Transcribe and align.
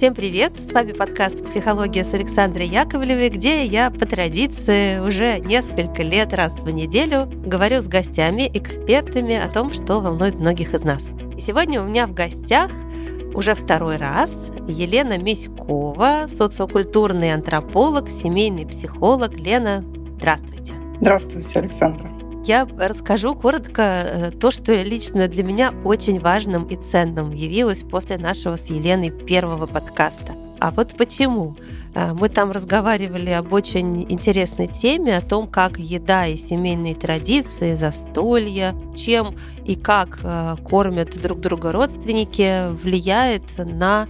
Всем 0.00 0.14
привет! 0.14 0.58
С 0.58 0.72
вами 0.72 0.92
подкаст 0.92 1.44
«Психология» 1.44 2.04
с 2.04 2.14
Александрой 2.14 2.66
Яковлевой, 2.66 3.28
где 3.28 3.66
я 3.66 3.90
по 3.90 4.06
традиции 4.06 4.98
уже 4.98 5.40
несколько 5.40 6.02
лет 6.02 6.32
раз 6.32 6.62
в 6.62 6.70
неделю 6.70 7.26
говорю 7.44 7.82
с 7.82 7.86
гостями, 7.86 8.50
экспертами 8.54 9.36
о 9.36 9.46
том, 9.48 9.70
что 9.74 10.00
волнует 10.00 10.36
многих 10.36 10.72
из 10.72 10.84
нас. 10.84 11.10
И 11.36 11.42
сегодня 11.42 11.82
у 11.82 11.84
меня 11.84 12.06
в 12.06 12.14
гостях 12.14 12.70
уже 13.34 13.54
второй 13.54 13.98
раз 13.98 14.50
Елена 14.66 15.18
Миськова, 15.18 16.28
социокультурный 16.34 17.34
антрополог, 17.34 18.08
семейный 18.08 18.66
психолог. 18.66 19.38
Лена, 19.38 19.84
здравствуйте. 20.16 20.72
Здравствуйте, 20.98 21.58
Александра. 21.58 22.19
Я 22.44 22.66
расскажу 22.78 23.34
коротко 23.34 23.82
э, 23.82 24.30
то, 24.30 24.50
что 24.50 24.74
лично 24.74 25.28
для 25.28 25.42
меня 25.42 25.74
очень 25.84 26.18
важным 26.20 26.64
и 26.64 26.76
ценным 26.76 27.32
явилось 27.32 27.82
после 27.82 28.16
нашего 28.16 28.56
с 28.56 28.70
Еленой 28.70 29.10
первого 29.10 29.66
подкаста. 29.66 30.34
А 30.58 30.70
вот 30.70 30.96
почему? 30.96 31.56
Э, 31.94 32.14
мы 32.14 32.30
там 32.30 32.50
разговаривали 32.50 33.30
об 33.30 33.52
очень 33.52 34.10
интересной 34.10 34.68
теме, 34.68 35.18
о 35.18 35.20
том, 35.20 35.48
как 35.48 35.78
еда 35.78 36.26
и 36.26 36.38
семейные 36.38 36.94
традиции, 36.94 37.74
застолья, 37.74 38.74
чем 38.96 39.36
и 39.66 39.74
как 39.74 40.20
э, 40.22 40.56
кормят 40.64 41.20
друг 41.20 41.40
друга 41.40 41.72
родственники, 41.72 42.72
влияет 42.72 43.42
на 43.58 44.08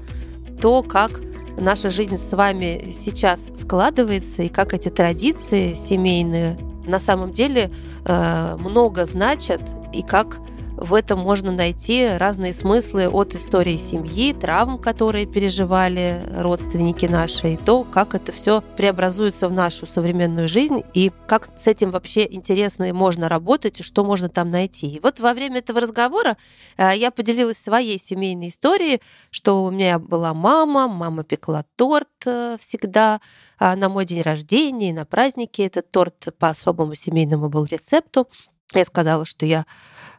то, 0.61 0.85
как 0.85 1.21
наша 1.59 1.91
жизнь 1.91 2.17
с 2.17 2.33
вами 2.33 2.91
сейчас 2.93 3.51
складывается 3.57 4.45
и 4.45 4.49
как 4.49 4.73
эти 4.73 4.89
традиции 4.89 5.75
семейные 5.75 6.57
на 6.91 7.01
самом 7.01 7.33
деле 7.33 7.71
э, 8.05 8.57
много 8.59 9.07
значат 9.07 9.63
и 9.93 10.03
как 10.03 10.39
в 10.81 10.95
этом 10.95 11.19
можно 11.19 11.53
найти 11.53 12.07
разные 12.07 12.55
смыслы 12.55 13.09
от 13.09 13.35
истории 13.35 13.77
семьи, 13.77 14.33
травм, 14.33 14.79
которые 14.79 15.27
переживали 15.27 16.23
родственники 16.35 17.05
наши, 17.05 17.53
и 17.53 17.57
то, 17.59 17.85
как 17.85 18.15
это 18.15 18.33
все 18.33 18.63
преобразуется 18.77 19.49
в 19.49 19.53
нашу 19.53 19.87
современную 19.87 20.49
жизнь, 20.49 20.83
и 20.95 21.13
как 21.27 21.51
с 21.59 21.67
этим 21.67 21.91
вообще 21.91 22.27
интересно 22.29 22.85
и 22.85 22.93
можно 22.93 23.29
работать, 23.29 23.81
и 23.81 23.83
что 23.83 24.05
можно 24.05 24.31
там 24.31 24.49
найти. 24.51 24.89
И 24.89 25.01
вот 25.01 25.21
во 25.21 25.35
время 25.35 25.59
этого 25.59 25.81
разговора 25.81 26.39
э, 26.79 26.97
я 26.97 27.11
поделилась 27.11 27.59
своей 27.59 27.99
семейной 27.99 28.49
историей, 28.49 29.03
что 29.31 29.65
у 29.65 29.71
меня 29.71 29.99
была 29.99 30.33
мама, 30.33 30.89
мама 30.89 31.25
пекла 31.25 31.65
торт 31.77 32.09
э, 32.25 32.57
всегда 32.59 33.21
а, 33.59 33.77
на 33.77 33.91
мой 33.91 34.07
день 34.07 34.23
рождения 34.23 34.89
и 34.89 34.95
на 34.95 35.05
праздники. 35.05 35.61
Этот 35.61 35.91
торт 35.91 36.29
по 36.39 36.49
особому 36.49 36.95
семейному 36.95 37.51
был 37.51 37.67
рецепту. 37.67 38.27
Я 38.75 38.85
сказала, 38.85 39.25
что 39.25 39.47
я 39.47 39.67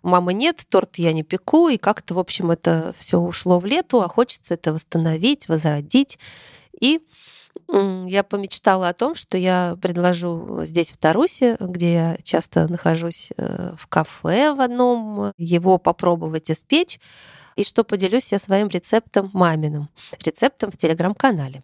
мамы 0.04 0.34
нет, 0.34 0.62
торт 0.70 0.98
я 0.98 1.14
не 1.14 1.24
пеку, 1.24 1.70
и 1.70 1.78
как-то, 1.78 2.14
в 2.16 2.20
общем, 2.20 2.52
это 2.52 2.94
все 2.98 3.20
ушло 3.20 3.60
в 3.60 3.66
лету, 3.66 4.02
а 4.02 4.08
хочется 4.08 4.56
это 4.56 4.74
восстановить, 4.74 5.48
возродить. 5.48 6.18
И 6.80 7.02
я 7.70 8.24
помечтала 8.24 8.90
о 8.90 8.94
том, 8.94 9.16
что 9.16 9.38
я 9.38 9.78
предложу 9.82 10.62
здесь, 10.64 10.92
в 10.92 10.98
Тарусе, 10.98 11.58
где 11.60 11.94
я 11.94 12.18
часто 12.24 12.68
нахожусь 12.68 13.30
э, 13.38 13.74
в 13.78 13.88
кафе 13.88 14.54
в 14.54 14.62
одном, 14.62 15.34
его 15.38 15.78
попробовать 15.78 16.50
испечь, 16.52 17.00
и 17.56 17.64
что 17.64 17.84
поделюсь 17.84 18.32
я 18.32 18.40
своим 18.40 18.68
рецептом 18.68 19.30
маминым, 19.34 19.90
рецептом 20.24 20.72
в 20.72 20.78
телеграм-канале. 20.78 21.64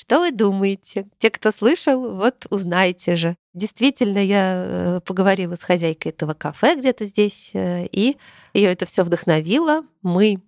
Что 0.00 0.20
вы 0.20 0.30
думаете? 0.30 1.08
Те, 1.18 1.28
кто 1.28 1.50
слышал, 1.50 2.18
вот 2.18 2.46
узнаете 2.50 3.16
же. 3.16 3.36
Действительно, 3.52 4.18
я 4.18 4.54
э, 4.54 5.00
поговорила 5.00 5.56
с 5.56 5.62
хозяйкой 5.64 6.12
этого 6.12 6.34
кафе 6.34 6.76
где-то 6.76 7.04
здесь, 7.04 7.50
э, 7.52 7.84
и 7.90 8.16
ее 8.54 8.70
это 8.70 8.86
все 8.86 9.02
вдохновило. 9.02 9.82
Мы 10.02 10.40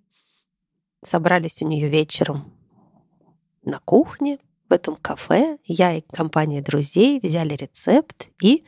собрались 1.05 1.63
у 1.63 1.67
нее 1.67 1.89
вечером 1.89 2.53
на 3.65 3.81
кухне 3.81 4.39
в 4.69 4.73
этом 4.73 4.95
кафе. 4.95 5.59
Я 5.65 5.95
и 5.95 6.03
компания 6.13 6.63
друзей 6.63 7.19
взяли 7.21 7.55
рецепт 7.57 8.29
и 8.41 8.65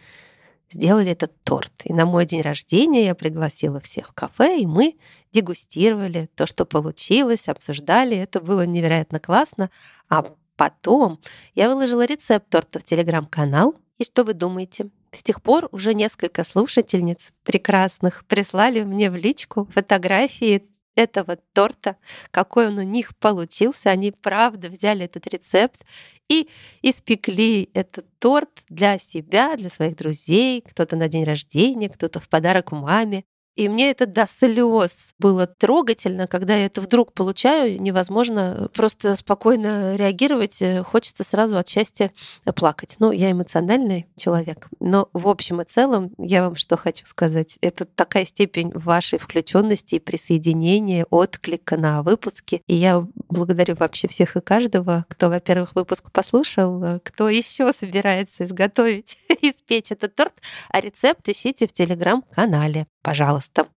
сделали 0.69 1.13
этот 1.13 1.33
торт. 1.45 1.73
И 1.85 1.93
на 1.93 2.07
мой 2.07 2.27
день 2.27 2.41
рождения 2.41 3.05
я 3.05 3.15
пригласила 3.15 3.79
всех 3.79 4.09
в 4.09 4.15
кафе, 4.15 4.59
и 4.59 4.67
мы 4.67 4.97
дегустировали 5.31 6.29
то, 6.35 6.45
что 6.45 6.65
получилось, 6.65 7.49
обсуждали. 7.49 8.17
Это 8.17 8.41
было 8.41 8.67
невероятно 8.67 9.21
классно. 9.21 9.71
А 10.09 10.35
Потом 10.63 11.19
я 11.57 11.69
выложила 11.69 12.05
рецепт 12.05 12.49
торта 12.49 12.79
в 12.79 12.85
телеграм-канал. 12.85 13.75
И 13.99 14.05
что 14.05 14.23
вы 14.23 14.33
думаете? 14.33 14.91
С 15.11 15.25
тех 15.25 15.43
пор 15.43 15.69
уже 15.73 15.93
несколько 15.93 16.45
слушательниц 16.45 17.33
прекрасных 17.43 18.25
прислали 18.27 18.83
мне 18.83 19.11
в 19.11 19.17
личку 19.17 19.69
фотографии 19.73 20.63
этого 20.95 21.37
торта, 21.53 21.97
какой 22.31 22.69
он 22.69 22.79
у 22.79 22.83
них 22.83 23.17
получился. 23.17 23.91
Они 23.91 24.13
правда 24.13 24.69
взяли 24.69 25.07
этот 25.07 25.27
рецепт 25.27 25.85
и 26.29 26.49
испекли 26.81 27.69
этот 27.75 28.07
торт 28.21 28.63
для 28.69 28.99
себя, 28.99 29.57
для 29.57 29.69
своих 29.69 29.97
друзей, 29.97 30.61
кто-то 30.61 30.95
на 30.95 31.09
день 31.09 31.25
рождения, 31.25 31.89
кто-то 31.89 32.21
в 32.21 32.29
подарок 32.29 32.71
маме. 32.71 33.25
И 33.55 33.69
мне 33.69 33.91
это 33.91 34.07
до 34.07 34.27
слез 34.27 35.15
было 35.19 35.47
трогательно, 35.47 36.27
когда 36.27 36.57
я 36.57 36.67
это 36.67 36.81
вдруг 36.81 37.13
получаю, 37.13 37.81
невозможно 37.81 38.71
просто 38.73 39.15
спокойно 39.17 39.95
реагировать, 39.97 40.63
э, 40.63 40.83
хочется 40.83 41.23
сразу 41.23 41.59
от 41.59 41.69
счастья 41.69 42.13
плакать. 42.55 42.97
Ну, 42.99 43.13
я 43.13 43.31
эмоциональный 43.31 44.07
человек. 44.17 44.69
Но 44.81 45.09
в 45.13 45.29
общем 45.29 45.61
и 45.61 45.65
целом, 45.65 46.13
я 46.19 46.43
вам 46.43 46.57
что 46.57 46.77
хочу 46.77 47.05
сказать, 47.07 47.59
это 47.61 47.85
такая 47.85 48.25
степень 48.25 48.71
вашей 48.75 49.19
включенности 49.19 49.97
и 49.97 50.01
присоединения, 50.01 51.07
отклика 51.11 51.77
на 51.77 52.03
выпуски. 52.03 52.63
И 52.67 52.75
я 52.75 53.07
благодарю 53.29 53.75
вообще 53.75 54.09
всех 54.09 54.37
и 54.37 54.41
каждого, 54.41 55.05
кто, 55.09 55.29
во-первых, 55.29 55.75
выпуск 55.75 56.11
послушал, 56.11 56.83
э, 56.83 57.01
кто 57.01 57.29
еще 57.29 57.71
собирается 57.73 58.45
изготовить, 58.45 59.19
испечь 59.43 59.93
этот 59.93 60.15
торт, 60.15 60.35
а 60.71 60.81
рецепт 60.81 61.29
ищите 61.29 61.67
в 61.67 61.73
телеграм-канале 61.73 62.87
пожалуйста. 63.03 63.69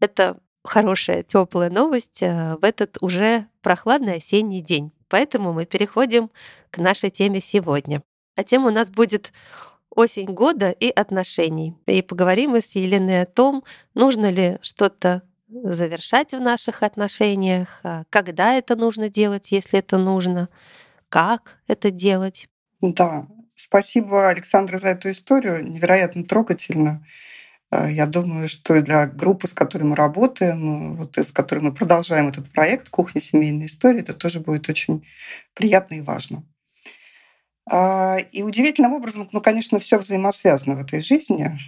Это 0.00 0.38
хорошая, 0.64 1.22
теплая 1.22 1.70
новость 1.70 2.22
э, 2.22 2.56
в 2.56 2.64
этот 2.64 2.98
уже 3.00 3.46
прохладный 3.62 4.16
осенний 4.16 4.62
день. 4.62 4.92
Поэтому 5.08 5.52
мы 5.52 5.66
переходим 5.66 6.30
к 6.70 6.78
нашей 6.78 7.10
теме 7.10 7.40
сегодня. 7.40 8.02
А 8.36 8.44
тема 8.44 8.68
у 8.68 8.72
нас 8.72 8.90
будет 8.90 9.32
осень 9.90 10.32
года 10.32 10.70
и 10.70 10.90
отношений. 10.90 11.74
И 11.86 12.02
поговорим 12.02 12.50
мы 12.50 12.60
с 12.60 12.76
Еленой 12.76 13.22
о 13.22 13.26
том, 13.26 13.64
нужно 13.94 14.30
ли 14.30 14.58
что-то 14.62 15.22
завершать 15.48 16.32
в 16.32 16.40
наших 16.40 16.82
отношениях, 16.82 17.80
а 17.82 18.04
когда 18.10 18.54
это 18.54 18.76
нужно 18.76 19.08
делать, 19.08 19.50
если 19.50 19.78
это 19.78 19.96
нужно, 19.96 20.48
как 21.08 21.58
это 21.66 21.90
делать. 21.90 22.48
Да, 22.80 23.26
спасибо, 23.48 24.28
Александра, 24.28 24.78
за 24.78 24.88
эту 24.88 25.10
историю. 25.10 25.64
Невероятно 25.64 26.24
трогательно. 26.24 27.04
Э, 27.70 27.88
я 27.90 28.06
думаю, 28.06 28.48
что 28.48 28.80
для 28.80 29.06
группы, 29.06 29.46
с 29.46 29.54
которой 29.54 29.84
мы 29.84 29.96
работаем, 29.96 30.94
вот 30.94 31.16
с 31.18 31.32
которой 31.32 31.60
мы 31.60 31.72
продолжаем 31.72 32.28
этот 32.28 32.50
проект 32.52 32.88
«Кухня 32.88 33.20
семейной 33.20 33.66
истории», 33.66 34.00
это 34.00 34.14
тоже 34.14 34.40
будет 34.40 34.68
очень 34.68 35.06
приятно 35.54 35.94
и 35.94 36.00
важно. 36.00 36.44
А, 37.70 38.16
и 38.32 38.42
удивительным 38.42 38.94
образом, 38.94 39.28
ну, 39.32 39.40
конечно, 39.40 39.78
все 39.78 39.98
взаимосвязано 39.98 40.76
в 40.76 40.82
этой 40.82 41.02
жизни. 41.02 41.58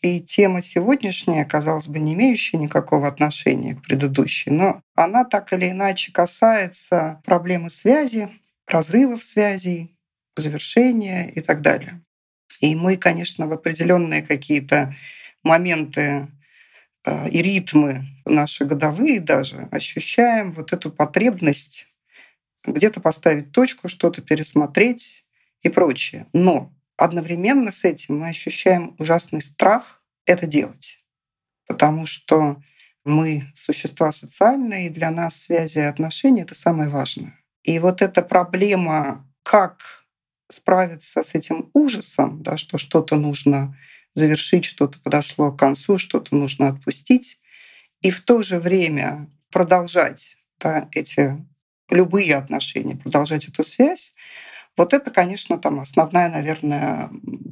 И 0.00 0.20
тема 0.20 0.62
сегодняшняя, 0.62 1.44
казалось 1.44 1.88
бы, 1.88 1.98
не 1.98 2.14
имеющая 2.14 2.56
никакого 2.56 3.08
отношения 3.08 3.74
к 3.74 3.82
предыдущей, 3.82 4.50
но 4.50 4.80
она 4.94 5.24
так 5.24 5.52
или 5.52 5.70
иначе 5.70 6.12
касается 6.12 7.20
проблемы 7.24 7.68
связи, 7.68 8.30
разрывов 8.66 9.22
связей, 9.22 9.94
завершения 10.36 11.28
и 11.28 11.40
так 11.40 11.60
далее. 11.60 12.02
И 12.60 12.74
мы, 12.74 12.96
конечно, 12.96 13.46
в 13.46 13.52
определенные 13.52 14.22
какие-то 14.22 14.94
моменты 15.42 16.28
э, 17.04 17.28
и 17.30 17.42
ритмы 17.42 18.06
наши 18.24 18.64
годовые 18.64 19.20
даже 19.20 19.68
ощущаем 19.70 20.50
вот 20.50 20.72
эту 20.72 20.90
потребность 20.90 21.88
где-то 22.64 23.00
поставить 23.00 23.52
точку, 23.52 23.88
что-то 23.88 24.22
пересмотреть 24.22 25.24
и 25.62 25.68
прочее. 25.68 26.26
Но 26.32 26.72
одновременно 26.96 27.72
с 27.72 27.84
этим 27.84 28.18
мы 28.18 28.28
ощущаем 28.28 28.94
ужасный 28.98 29.42
страх 29.42 30.02
это 30.26 30.46
делать, 30.46 31.00
потому 31.66 32.06
что 32.06 32.62
мы 33.04 33.50
существа 33.54 34.12
социальные, 34.12 34.86
и 34.86 34.90
для 34.90 35.10
нас 35.10 35.36
связи 35.36 35.78
и 35.78 35.82
отношения— 35.82 36.42
это 36.42 36.54
самое 36.54 36.88
важное. 36.88 37.36
И 37.64 37.78
вот 37.78 38.02
эта 38.02 38.22
проблема, 38.22 39.28
как 39.42 40.04
справиться 40.48 41.22
с 41.22 41.34
этим 41.34 41.70
ужасом, 41.72 42.42
да, 42.42 42.56
что 42.56 42.78
что-то 42.78 43.16
нужно 43.16 43.76
завершить, 44.14 44.64
что-то 44.64 44.98
подошло 45.00 45.52
к 45.52 45.58
концу, 45.58 45.98
что-то 45.98 46.34
нужно 46.34 46.68
отпустить, 46.68 47.38
и 48.00 48.10
в 48.10 48.20
то 48.20 48.42
же 48.42 48.58
время 48.58 49.30
продолжать 49.50 50.36
да, 50.58 50.88
эти 50.92 51.44
любые 51.90 52.36
отношения, 52.36 52.96
продолжать 52.96 53.48
эту 53.48 53.62
связь, 53.62 54.14
вот 54.76 54.94
это, 54.94 55.10
конечно, 55.10 55.58
там 55.58 55.80
основная, 55.80 56.30
наверное, 56.30 57.10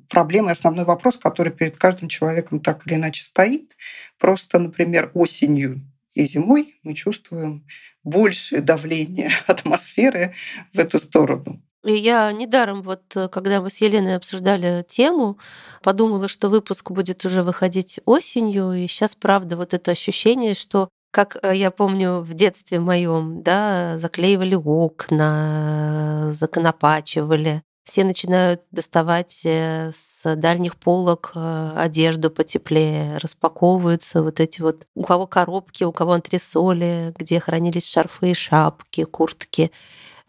проблема 0.09 0.51
и 0.51 0.53
основной 0.53 0.87
вопрос, 0.87 1.19
который 1.19 1.53
перед 1.53 1.77
каждым 1.77 2.09
человеком 2.09 2.61
так 2.61 2.87
или 2.87 2.95
иначе 2.95 3.25
стоит. 3.25 3.77
Просто, 4.19 4.59
например, 4.59 5.11
осенью 5.15 5.87
И 6.15 6.27
зимой 6.27 6.79
мы 6.83 6.95
чувствуем 6.95 7.67
большее 8.03 8.63
давление 8.63 9.31
атмосферы 9.47 10.35
в 10.73 10.79
эту 10.79 10.99
сторону. 10.99 11.63
И 11.85 11.93
я 11.95 12.31
недаром, 12.33 12.83
вот 12.83 13.03
когда 13.33 13.61
мы 13.61 13.71
с 13.71 13.79
Еленой 13.79 14.17
обсуждали 14.17 14.85
тему, 14.87 15.39
подумала, 15.83 16.29
что 16.29 16.51
выпуск 16.51 16.91
будет 16.91 17.25
уже 17.25 17.43
выходить 17.43 18.01
осенью. 18.05 18.73
И 18.73 18.87
сейчас, 18.87 19.15
правда, 19.15 19.57
вот 19.57 19.73
это 19.73 19.93
ощущение, 19.93 20.55
что 20.55 20.91
как 21.11 21.39
э, 21.43 21.57
я 21.57 21.71
помню 21.71 22.21
в 22.21 22.35
детстве 22.35 22.79
моем, 22.81 23.43
да, 23.43 23.99
заклеивали 23.99 24.55
окна, 24.55 26.29
законопачивали. 26.31 27.63
Все 27.83 28.05
начинают 28.05 28.63
доставать 28.71 29.41
э, 29.45 29.91
с 29.93 30.37
дальних 30.37 30.77
полок 30.77 31.33
э, 31.35 31.73
одежду 31.77 32.31
потеплее, 32.31 33.17
распаковываются 33.19 34.23
вот 34.23 34.39
эти 34.39 34.61
вот, 34.61 34.87
у 34.95 35.03
кого 35.03 35.27
коробки, 35.27 35.85
у 35.85 35.93
кого 35.93 36.13
антресоли, 36.13 37.15
где 37.19 37.41
хранились 37.41 37.91
шарфы, 37.91 38.35
шапки, 38.35 39.05
куртки. 39.05 39.71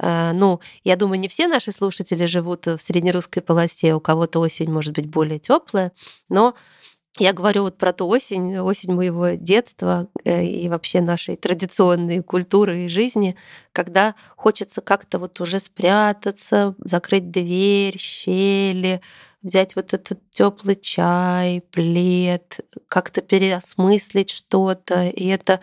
Ну, 0.03 0.61
я 0.83 0.95
думаю, 0.95 1.19
не 1.19 1.27
все 1.27 1.47
наши 1.47 1.71
слушатели 1.71 2.25
живут 2.25 2.65
в 2.65 2.79
среднерусской 2.79 3.43
полосе, 3.43 3.93
у 3.93 3.99
кого-то 3.99 4.39
осень 4.39 4.71
может 4.71 4.95
быть 4.95 5.05
более 5.05 5.37
теплая, 5.37 5.91
но 6.27 6.55
я 7.19 7.33
говорю 7.33 7.63
вот 7.63 7.77
про 7.77 7.91
ту 7.91 8.07
осень, 8.07 8.57
осень 8.59 8.93
моего 8.93 9.31
детства 9.31 10.07
э, 10.23 10.45
и 10.45 10.69
вообще 10.69 11.01
нашей 11.01 11.35
традиционной 11.35 12.23
культуры 12.23 12.85
и 12.85 12.89
жизни, 12.89 13.35
когда 13.73 14.15
хочется 14.37 14.79
как-то 14.81 15.19
вот 15.19 15.41
уже 15.41 15.59
спрятаться, 15.59 16.73
закрыть 16.79 17.29
дверь, 17.29 17.97
щели, 17.97 19.01
взять 19.41 19.75
вот 19.75 19.93
этот 19.93 20.21
теплый 20.29 20.77
чай, 20.77 21.63
плед, 21.71 22.61
как-то 22.87 23.21
переосмыслить 23.21 24.29
что-то. 24.29 25.07
И 25.07 25.27
это 25.27 25.59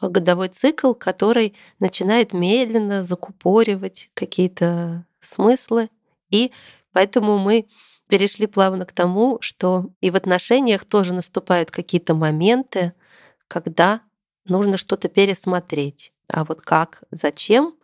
годовой 0.00 0.48
цикл, 0.48 0.94
который 0.94 1.54
начинает 1.78 2.32
медленно 2.32 3.04
закупоривать 3.04 4.08
какие-то 4.14 5.04
смыслы. 5.20 5.90
И 6.30 6.52
поэтому 6.92 7.36
мы 7.38 7.66
перешли 8.08 8.46
плавно 8.46 8.86
к 8.86 8.92
тому, 8.92 9.38
что 9.40 9.90
и 10.00 10.10
в 10.10 10.16
отношениях 10.16 10.84
тоже 10.84 11.14
наступают 11.14 11.70
какие-то 11.70 12.14
моменты, 12.14 12.92
когда 13.48 14.00
нужно 14.44 14.76
что-то 14.76 15.08
пересмотреть. 15.08 16.12
А 16.28 16.44
вот 16.44 16.62
как, 16.62 17.02
зачем, 17.10 17.74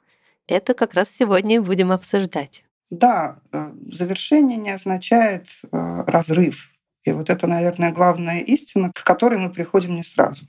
это 0.47 0.75
как 0.75 0.95
раз 0.95 1.11
сегодня 1.11 1.61
будем 1.61 1.93
обсуждать. 1.93 2.65
Да, 2.91 3.41
э, 3.53 3.73
завершение 3.91 4.59
не 4.59 4.71
означает 4.71 5.47
э, 5.63 6.05
разрыв. 6.07 6.73
И 7.05 7.13
вот 7.13 7.31
это, 7.31 7.47
наверное, 7.47 7.91
главная 7.91 8.41
истина, 8.41 8.93
к 8.93 9.03
которой 9.03 9.39
мы 9.39 9.51
приходим 9.51 9.97
не 9.97 10.03
сразу. 10.03 10.47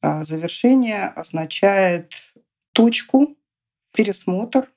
А 0.00 0.24
завершение 0.24 1.06
означает 1.08 2.34
точку, 2.72 3.36
пересмотр 3.92 4.70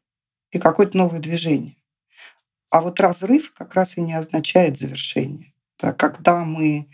и 0.51 0.59
какое-то 0.59 0.97
новое 0.97 1.19
движение. 1.19 1.75
А 2.71 2.81
вот 2.81 2.99
разрыв 2.99 3.53
как 3.53 3.75
раз 3.75 3.97
и 3.97 4.01
не 4.01 4.13
означает 4.13 4.77
завершение. 4.77 5.53
Да, 5.79 5.93
когда 5.93 6.43
мы 6.43 6.87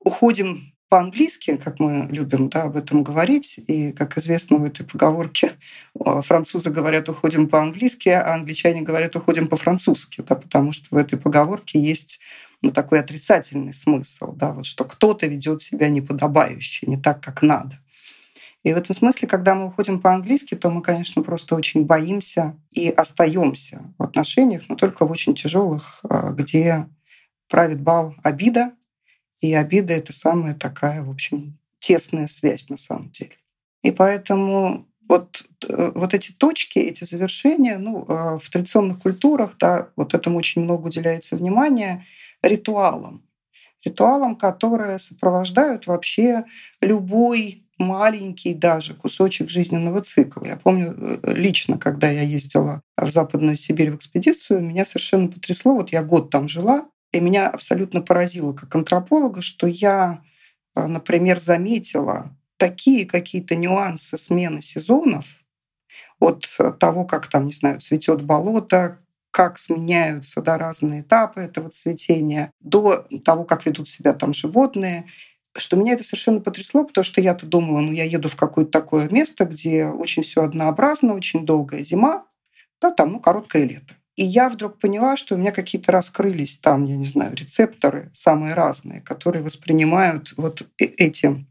уходим 0.00 0.72
по-английски, 0.88 1.56
как 1.56 1.80
мы 1.80 2.06
любим 2.10 2.48
да, 2.48 2.64
об 2.64 2.76
этом 2.76 3.02
говорить, 3.02 3.58
и, 3.66 3.92
как 3.92 4.16
известно 4.18 4.56
в 4.58 4.64
этой 4.64 4.86
поговорке, 4.86 5.52
французы 6.22 6.70
говорят 6.70 7.08
«уходим 7.08 7.48
по-английски», 7.48 8.08
а 8.08 8.34
англичане 8.34 8.82
говорят 8.82 9.16
«уходим 9.16 9.48
по-французски», 9.48 10.22
да, 10.22 10.36
потому 10.36 10.72
что 10.72 10.94
в 10.94 10.96
этой 10.96 11.18
поговорке 11.18 11.80
есть 11.80 12.20
ну, 12.62 12.70
такой 12.70 13.00
отрицательный 13.00 13.74
смысл, 13.74 14.32
да, 14.32 14.52
вот, 14.52 14.66
что 14.66 14.84
кто-то 14.84 15.26
ведет 15.26 15.60
себя 15.60 15.88
неподобающе, 15.88 16.86
не 16.86 16.96
так, 16.96 17.22
как 17.22 17.42
надо. 17.42 17.76
И 18.66 18.74
в 18.74 18.76
этом 18.76 18.96
смысле, 18.96 19.28
когда 19.28 19.54
мы 19.54 19.68
уходим 19.68 20.00
по-английски, 20.00 20.56
то 20.56 20.70
мы, 20.70 20.82
конечно, 20.82 21.22
просто 21.22 21.54
очень 21.54 21.84
боимся 21.84 22.56
и 22.72 22.88
остаемся 22.88 23.94
в 23.96 24.02
отношениях, 24.02 24.62
но 24.68 24.74
только 24.74 25.06
в 25.06 25.10
очень 25.12 25.36
тяжелых, 25.36 26.00
а, 26.10 26.32
где 26.32 26.88
правит 27.48 27.80
бал 27.80 28.16
обида, 28.24 28.72
и 29.40 29.54
обида— 29.54 29.92
это 29.94 30.12
самая 30.12 30.54
такая, 30.54 31.04
в 31.04 31.10
общем, 31.10 31.60
тесная 31.78 32.26
связь 32.26 32.68
на 32.68 32.76
самом 32.76 33.10
деле. 33.10 33.36
И 33.84 33.92
поэтому 33.92 34.88
вот, 35.08 35.44
э, 35.68 35.92
вот 35.94 36.12
эти 36.12 36.32
точки, 36.32 36.80
эти 36.80 37.04
завершения, 37.04 37.78
ну, 37.78 38.04
а, 38.08 38.36
в 38.36 38.50
традиционных 38.50 38.98
культурах, 38.98 39.54
да, 39.60 39.90
вот 39.94 40.12
этому 40.12 40.38
очень 40.38 40.62
много 40.62 40.88
уделяется 40.88 41.36
внимания, 41.36 42.04
ритуалам. 42.42 43.22
Ритуалам, 43.84 44.34
которые 44.34 44.98
сопровождают 44.98 45.86
вообще 45.86 46.46
любой 46.80 47.62
маленький 47.78 48.54
даже 48.54 48.94
кусочек 48.94 49.48
жизненного 49.50 50.00
цикла. 50.02 50.44
Я 50.46 50.56
помню 50.56 50.94
э, 50.96 51.32
лично, 51.32 51.78
когда 51.78 52.10
я 52.10 52.22
ездила 52.22 52.82
в 52.96 53.08
Западную 53.08 53.56
Сибирь 53.56 53.90
в 53.90 53.96
экспедицию, 53.96 54.62
меня 54.62 54.84
совершенно 54.84 55.28
потрясло. 55.28 55.74
Вот 55.74 55.90
я 55.90 56.02
год 56.02 56.30
там 56.30 56.48
жила, 56.48 56.88
и 57.12 57.20
меня 57.20 57.48
абсолютно 57.48 58.02
поразило 58.02 58.52
как 58.52 58.74
антрополога, 58.74 59.42
что 59.42 59.66
я, 59.66 60.22
э, 60.76 60.86
например, 60.86 61.38
заметила 61.38 62.34
такие 62.56 63.06
какие-то 63.06 63.54
нюансы 63.54 64.16
смены 64.16 64.62
сезонов 64.62 65.42
от 66.18 66.46
того, 66.78 67.04
как 67.04 67.26
там, 67.26 67.46
не 67.46 67.52
знаю, 67.52 67.80
цветет 67.80 68.22
болото, 68.22 68.98
как 69.30 69.58
сменяются 69.58 70.40
да, 70.40 70.56
разные 70.56 71.02
этапы 71.02 71.42
этого 71.42 71.68
цветения, 71.68 72.50
до 72.60 73.06
того, 73.22 73.44
как 73.44 73.66
ведут 73.66 73.86
себя 73.86 74.14
там 74.14 74.32
животные 74.32 75.04
что 75.60 75.76
меня 75.76 75.94
это 75.94 76.04
совершенно 76.04 76.40
потрясло, 76.40 76.84
потому 76.84 77.04
что 77.04 77.20
я-то 77.20 77.46
думала, 77.46 77.80
ну, 77.80 77.92
я 77.92 78.04
еду 78.04 78.28
в 78.28 78.36
какое-то 78.36 78.70
такое 78.70 79.08
место, 79.08 79.44
где 79.44 79.86
очень 79.86 80.22
все 80.22 80.42
однообразно, 80.42 81.14
очень 81.14 81.46
долгая 81.46 81.84
зима, 81.84 82.26
да, 82.80 82.90
там, 82.90 83.12
ну, 83.12 83.20
короткое 83.20 83.64
лето. 83.64 83.94
И 84.16 84.24
я 84.24 84.48
вдруг 84.48 84.78
поняла, 84.78 85.16
что 85.16 85.34
у 85.34 85.38
меня 85.38 85.52
какие-то 85.52 85.92
раскрылись 85.92 86.56
там, 86.56 86.84
я 86.86 86.96
не 86.96 87.04
знаю, 87.04 87.34
рецепторы 87.34 88.08
самые 88.12 88.54
разные, 88.54 89.02
которые 89.02 89.42
воспринимают 89.42 90.32
вот 90.38 90.62
э, 90.80 90.84
эти 90.84 91.46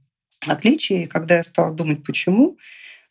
отличия. 0.48 1.04
И 1.04 1.08
когда 1.08 1.38
я 1.38 1.44
стала 1.44 1.72
думать, 1.72 2.04
почему, 2.04 2.58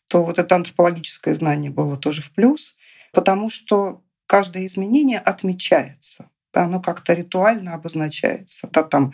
то 0.07 0.23
вот 0.23 0.39
это 0.39 0.55
антропологическое 0.55 1.33
знание 1.33 1.71
было 1.71 1.95
тоже 1.97 2.21
в 2.21 2.31
плюс, 2.31 2.75
потому 3.13 3.49
что 3.49 4.03
каждое 4.27 4.65
изменение 4.65 5.19
отмечается, 5.19 6.29
да, 6.53 6.63
оно 6.63 6.81
как-то 6.81 7.13
ритуально 7.13 7.73
обозначается. 7.73 8.67
Да, 8.71 8.83
там 8.83 9.13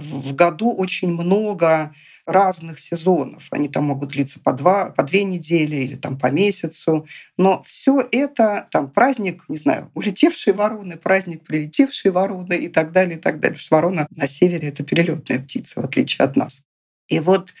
в 0.00 0.34
году 0.34 0.72
очень 0.72 1.08
много 1.08 1.92
разных 2.28 2.78
сезонов. 2.78 3.46
Они 3.50 3.68
там 3.68 3.84
могут 3.84 4.10
длиться 4.10 4.38
по, 4.38 4.52
два, 4.52 4.90
по 4.90 5.02
две 5.02 5.24
недели 5.24 5.76
или 5.76 5.96
там 5.96 6.18
по 6.18 6.30
месяцу. 6.30 7.06
Но 7.38 7.62
все 7.62 8.06
это 8.12 8.68
там 8.70 8.90
праздник, 8.90 9.44
не 9.48 9.56
знаю, 9.56 9.90
улетевшие 9.94 10.54
вороны, 10.54 10.96
праздник 10.96 11.44
прилетевшие 11.44 12.12
вороны 12.12 12.54
и 12.54 12.68
так 12.68 12.92
далее, 12.92 13.18
и 13.18 13.20
так 13.20 13.40
далее. 13.40 13.56
Потому 13.56 13.60
что 13.60 13.74
ворона 13.74 14.06
на 14.10 14.28
севере— 14.28 14.68
это 14.70 14.84
перелетная 14.84 15.40
птица, 15.40 15.80
в 15.80 15.84
отличие 15.84 16.24
от 16.24 16.36
нас. 16.36 16.62
И 17.08 17.20
вот 17.20 17.54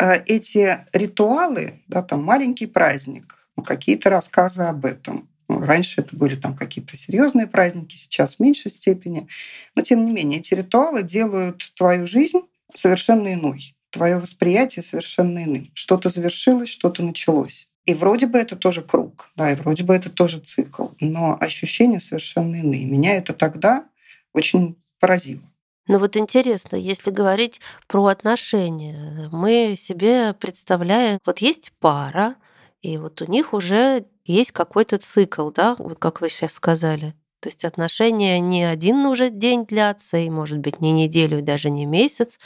э, 0.00 0.22
эти 0.26 0.84
ритуалы, 0.92 1.82
да, 1.88 2.02
там 2.02 2.22
маленький 2.22 2.66
праздник, 2.66 3.34
ну, 3.56 3.62
какие-то 3.62 4.10
рассказы 4.10 4.64
об 4.64 4.84
этом, 4.84 5.28
Раньше 5.60 6.00
это 6.00 6.16
были 6.16 6.36
там 6.36 6.56
какие-то 6.56 6.96
серьезные 6.96 7.46
праздники, 7.46 7.96
сейчас 7.96 8.36
в 8.36 8.40
меньшей 8.40 8.70
степени. 8.70 9.28
Но 9.74 9.82
тем 9.82 10.04
не 10.04 10.12
менее, 10.12 10.38
эти 10.40 10.54
ритуалы 10.54 11.02
делают 11.02 11.72
твою 11.74 12.06
жизнь 12.06 12.40
совершенно 12.74 13.34
иной. 13.34 13.74
Твое 13.90 14.18
восприятие 14.18 14.82
совершенно 14.82 15.44
иным. 15.44 15.70
Что-то 15.74 16.08
завершилось, 16.08 16.68
что-то 16.68 17.02
началось. 17.02 17.68
И 17.84 17.94
вроде 17.94 18.26
бы 18.26 18.38
это 18.38 18.54
тоже 18.54 18.82
круг, 18.82 19.30
да, 19.34 19.50
и 19.50 19.56
вроде 19.56 19.82
бы 19.82 19.92
это 19.92 20.08
тоже 20.08 20.38
цикл, 20.38 20.88
но 21.00 21.36
ощущения 21.40 21.98
совершенно 21.98 22.56
иные. 22.56 22.86
Меня 22.86 23.16
это 23.16 23.32
тогда 23.32 23.86
очень 24.32 24.76
поразило. 25.00 25.42
Ну 25.88 25.98
вот 25.98 26.16
интересно, 26.16 26.76
если 26.76 27.10
говорить 27.10 27.60
про 27.88 28.06
отношения, 28.06 29.28
мы 29.32 29.74
себе 29.76 30.32
представляем, 30.32 31.18
вот 31.26 31.38
есть 31.40 31.72
пара, 31.80 32.36
и 32.82 32.98
вот 32.98 33.20
у 33.20 33.26
них 33.26 33.52
уже 33.52 34.06
есть 34.24 34.52
какой-то 34.52 34.98
цикл, 34.98 35.50
да, 35.50 35.76
вот 35.78 35.98
как 35.98 36.20
вы 36.20 36.28
сейчас 36.28 36.54
сказали. 36.54 37.14
То 37.40 37.48
есть 37.48 37.64
отношения 37.64 38.38
не 38.38 38.64
один 38.64 39.04
уже 39.06 39.28
день 39.28 39.66
длятся, 39.66 40.18
и, 40.18 40.30
может 40.30 40.58
быть, 40.58 40.80
не 40.80 40.92
неделю, 40.92 41.40
и 41.40 41.42
даже 41.42 41.70
не 41.70 41.86
месяц, 41.86 42.38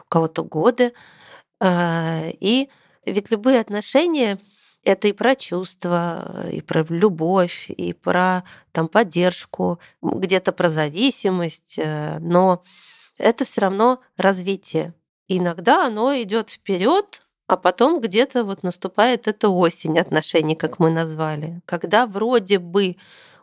у 0.00 0.08
кого-то 0.08 0.42
годы. 0.42 0.94
А, 1.60 2.22
и 2.40 2.70
ведь 3.04 3.30
любые 3.30 3.60
отношения— 3.60 4.38
это 4.84 5.08
и 5.08 5.12
про 5.12 5.34
чувства, 5.34 6.48
и 6.50 6.62
про 6.62 6.84
любовь, 6.88 7.66
и 7.68 7.92
про 7.92 8.44
там, 8.72 8.88
поддержку, 8.88 9.80
где-то 10.00 10.52
про 10.52 10.70
зависимость, 10.70 11.78
э, 11.78 12.18
но 12.20 12.62
это 13.18 13.44
все 13.44 13.62
равно 13.62 14.00
развитие. 14.16 14.94
Иногда 15.26 15.86
оно 15.86 16.14
идет 16.14 16.50
вперед, 16.50 17.22
а 17.48 17.56
потом 17.56 18.00
где-то 18.00 18.44
вот 18.44 18.62
наступает 18.62 19.26
эта 19.26 19.48
осень 19.48 19.98
отношений, 19.98 20.54
как 20.54 20.78
мы 20.78 20.90
назвали, 20.90 21.62
когда 21.64 22.06
вроде 22.06 22.58
бы 22.58 22.96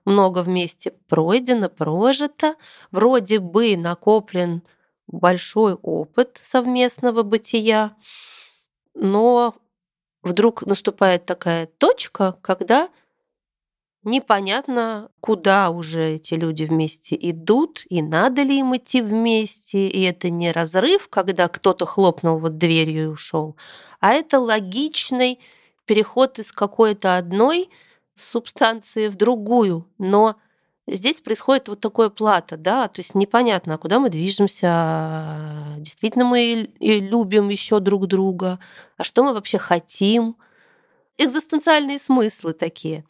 много 0.05 0.43
вместе 0.43 0.91
пройдено, 1.09 1.69
прожито, 1.69 2.55
вроде 2.91 3.39
бы 3.39 3.75
накоплен 3.75 4.61
большой 5.07 5.73
опыт 5.73 6.39
совместного 6.43 7.23
бытия, 7.23 7.95
но 8.93 9.55
вдруг 10.21 10.67
наступает 10.67 11.25
такая 11.25 11.65
точка, 11.65 12.37
когда 12.43 12.89
непонятно, 14.05 15.09
куда 15.19 15.69
уже 15.69 16.15
эти 16.15 16.35
люди 16.35 16.63
вместе 16.63 17.17
идут, 17.19 17.83
и 17.89 18.01
надо 18.01 18.43
ли 18.43 18.59
им 18.59 18.75
идти 18.75 19.01
вместе. 19.01 19.87
И 19.87 20.01
это 20.03 20.29
не 20.29 20.51
разрыв, 20.51 21.09
когда 21.09 21.47
кто-то 21.47 21.85
хлопнул 21.85 22.37
вот 22.37 22.57
дверью 22.57 23.03
и 23.03 23.07
ушел, 23.07 23.55
а 23.99 24.13
это 24.13 24.39
логичный 24.39 25.39
переход 25.85 26.39
из 26.39 26.51
какой-то 26.51 27.17
одной 27.17 27.69
субстанции 28.15 29.07
в 29.07 29.15
другую. 29.15 29.87
Но 29.97 30.35
здесь 30.87 31.21
происходит 31.21 31.67
вот 31.67 31.79
такое 31.79 32.09
плата, 32.09 32.57
да, 32.57 32.87
то 32.87 32.99
есть 32.99 33.15
непонятно, 33.15 33.75
а 33.75 33.77
куда 33.77 33.99
мы 33.99 34.09
движемся, 34.09 35.75
действительно 35.77 36.25
мы 36.25 36.69
и 36.79 36.99
любим 36.99 37.49
еще 37.49 37.79
друг 37.79 38.07
друга, 38.07 38.59
а 38.97 39.03
что 39.03 39.23
мы 39.23 39.33
вообще 39.33 39.57
хотим. 39.57 40.37
Экзистенциальные 41.17 41.97
смыслы 41.97 42.53
такие 42.53 43.05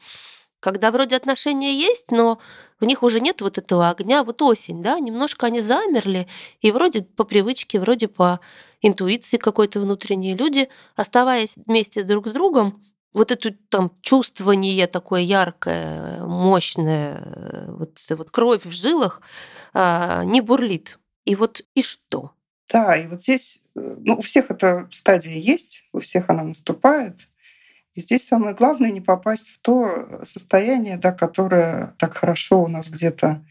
когда 0.66 0.90
вроде 0.90 1.16
отношения 1.16 1.76
есть, 1.76 2.10
но 2.10 2.40
в 2.80 2.86
них 2.86 3.04
уже 3.04 3.20
нет 3.20 3.42
вот 3.42 3.60
этого 3.60 3.92
огня. 3.92 4.24
Вот 4.24 4.42
осень, 4.42 4.82
да, 4.82 5.00
немножко 5.00 5.46
они 5.46 5.62
замерли, 5.62 6.28
и 6.60 6.72
вроде 6.72 7.04
по 7.04 7.24
привычке, 7.24 7.80
вроде 7.80 8.08
по 8.08 8.40
интуиции 8.82 9.38
какой-то 9.38 9.80
внутренней 9.80 10.34
люди, 10.34 10.68
оставаясь 10.96 11.58
вместе 11.68 12.02
друг 12.04 12.30
с 12.30 12.32
другом, 12.32 12.82
вот 13.14 13.32
это 13.32 13.56
там 13.70 13.92
чувствование 14.02 14.88
такое 14.88 15.22
яркое, 15.22 16.26
мощное, 16.26 17.68
вот, 17.68 18.00
вот 18.10 18.32
кровь 18.32 18.66
в 18.66 18.72
жилах 18.72 19.22
а, 19.76 20.24
не 20.24 20.42
бурлит. 20.42 20.98
И 21.26 21.36
вот 21.36 21.62
и 21.76 21.84
что? 21.84 22.32
Да, 22.74 22.98
и 22.98 23.06
вот 23.06 23.22
здесь, 23.22 23.62
э, 23.76 23.98
ну, 24.00 24.16
у 24.16 24.22
всех 24.22 24.50
эта 24.50 24.90
стадия 24.92 25.38
есть, 25.38 25.84
у 25.94 26.00
всех 26.00 26.32
она 26.32 26.44
наступает. 26.44 27.28
И 27.96 28.02
здесь 28.02 28.28
самое 28.28 28.54
главное 28.54 28.92
не 28.92 29.00
попасть 29.02 29.48
в 29.48 29.58
то 29.60 30.22
состояние, 30.24 30.98
да, 30.98 31.14
которое 31.14 31.96
так 31.98 32.16
хорошо 32.18 32.64
у 32.64 32.68
нас 32.68 32.90
где-то 32.90 33.42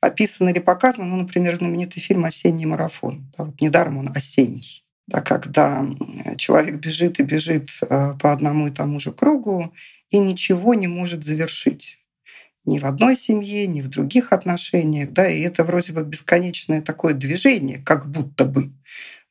описано 0.00 0.48
или 0.48 0.58
показано. 0.58 1.06
Ну, 1.06 1.16
например, 1.16 1.54
знаменитый 1.54 2.02
фильм 2.02 2.24
«Осенний 2.24 2.66
марафон». 2.66 3.30
Да, 3.38 3.44
вот 3.44 3.60
недаром 3.60 3.98
он 3.98 4.10
осенний. 4.14 4.84
Да, 5.06 5.20
когда 5.20 5.86
человек 6.36 6.76
бежит 6.76 7.20
и 7.20 7.22
бежит 7.22 7.70
э, 7.82 8.14
по 8.20 8.32
одному 8.32 8.66
и 8.66 8.70
тому 8.70 8.98
же 9.00 9.12
кругу 9.12 9.72
и 10.10 10.18
ничего 10.18 10.74
не 10.74 10.88
может 10.88 11.24
завершить 11.24 11.98
ни 12.64 12.78
в 12.78 12.86
одной 12.86 13.14
семье, 13.14 13.66
ни 13.66 13.82
в 13.82 13.88
других 13.88 14.32
отношениях, 14.32 15.10
да, 15.10 15.28
и 15.28 15.42
это 15.42 15.64
вроде 15.64 15.92
бы 15.92 16.02
бесконечное 16.02 16.80
такое 16.80 17.12
движение, 17.12 17.78
как 17.78 18.10
будто 18.10 18.46
бы, 18.46 18.72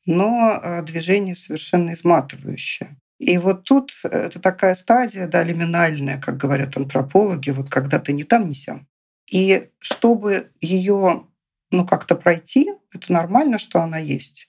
но 0.06 0.60
э, 0.62 0.82
движение 0.82 1.34
совершенно 1.34 1.92
изматывающее. 1.92 2.96
И 3.18 3.38
вот 3.38 3.64
тут 3.64 3.92
э, 4.04 4.08
это 4.08 4.40
такая 4.40 4.74
стадия, 4.74 5.26
да, 5.26 5.42
лиминальная, 5.42 6.20
как 6.20 6.36
говорят 6.36 6.76
антропологи, 6.76 7.50
вот 7.50 7.70
когда 7.70 7.98
ты 7.98 8.12
не 8.12 8.24
там, 8.24 8.48
не 8.48 8.54
сям. 8.54 8.86
И 9.30 9.70
чтобы 9.78 10.50
ее 10.60 11.26
ну, 11.70 11.86
как-то 11.86 12.16
пройти, 12.16 12.72
это 12.92 13.12
нормально, 13.12 13.58
что 13.58 13.80
она 13.80 13.98
есть. 13.98 14.48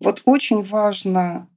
Вот 0.00 0.22
очень 0.24 0.62
важно 0.62 1.48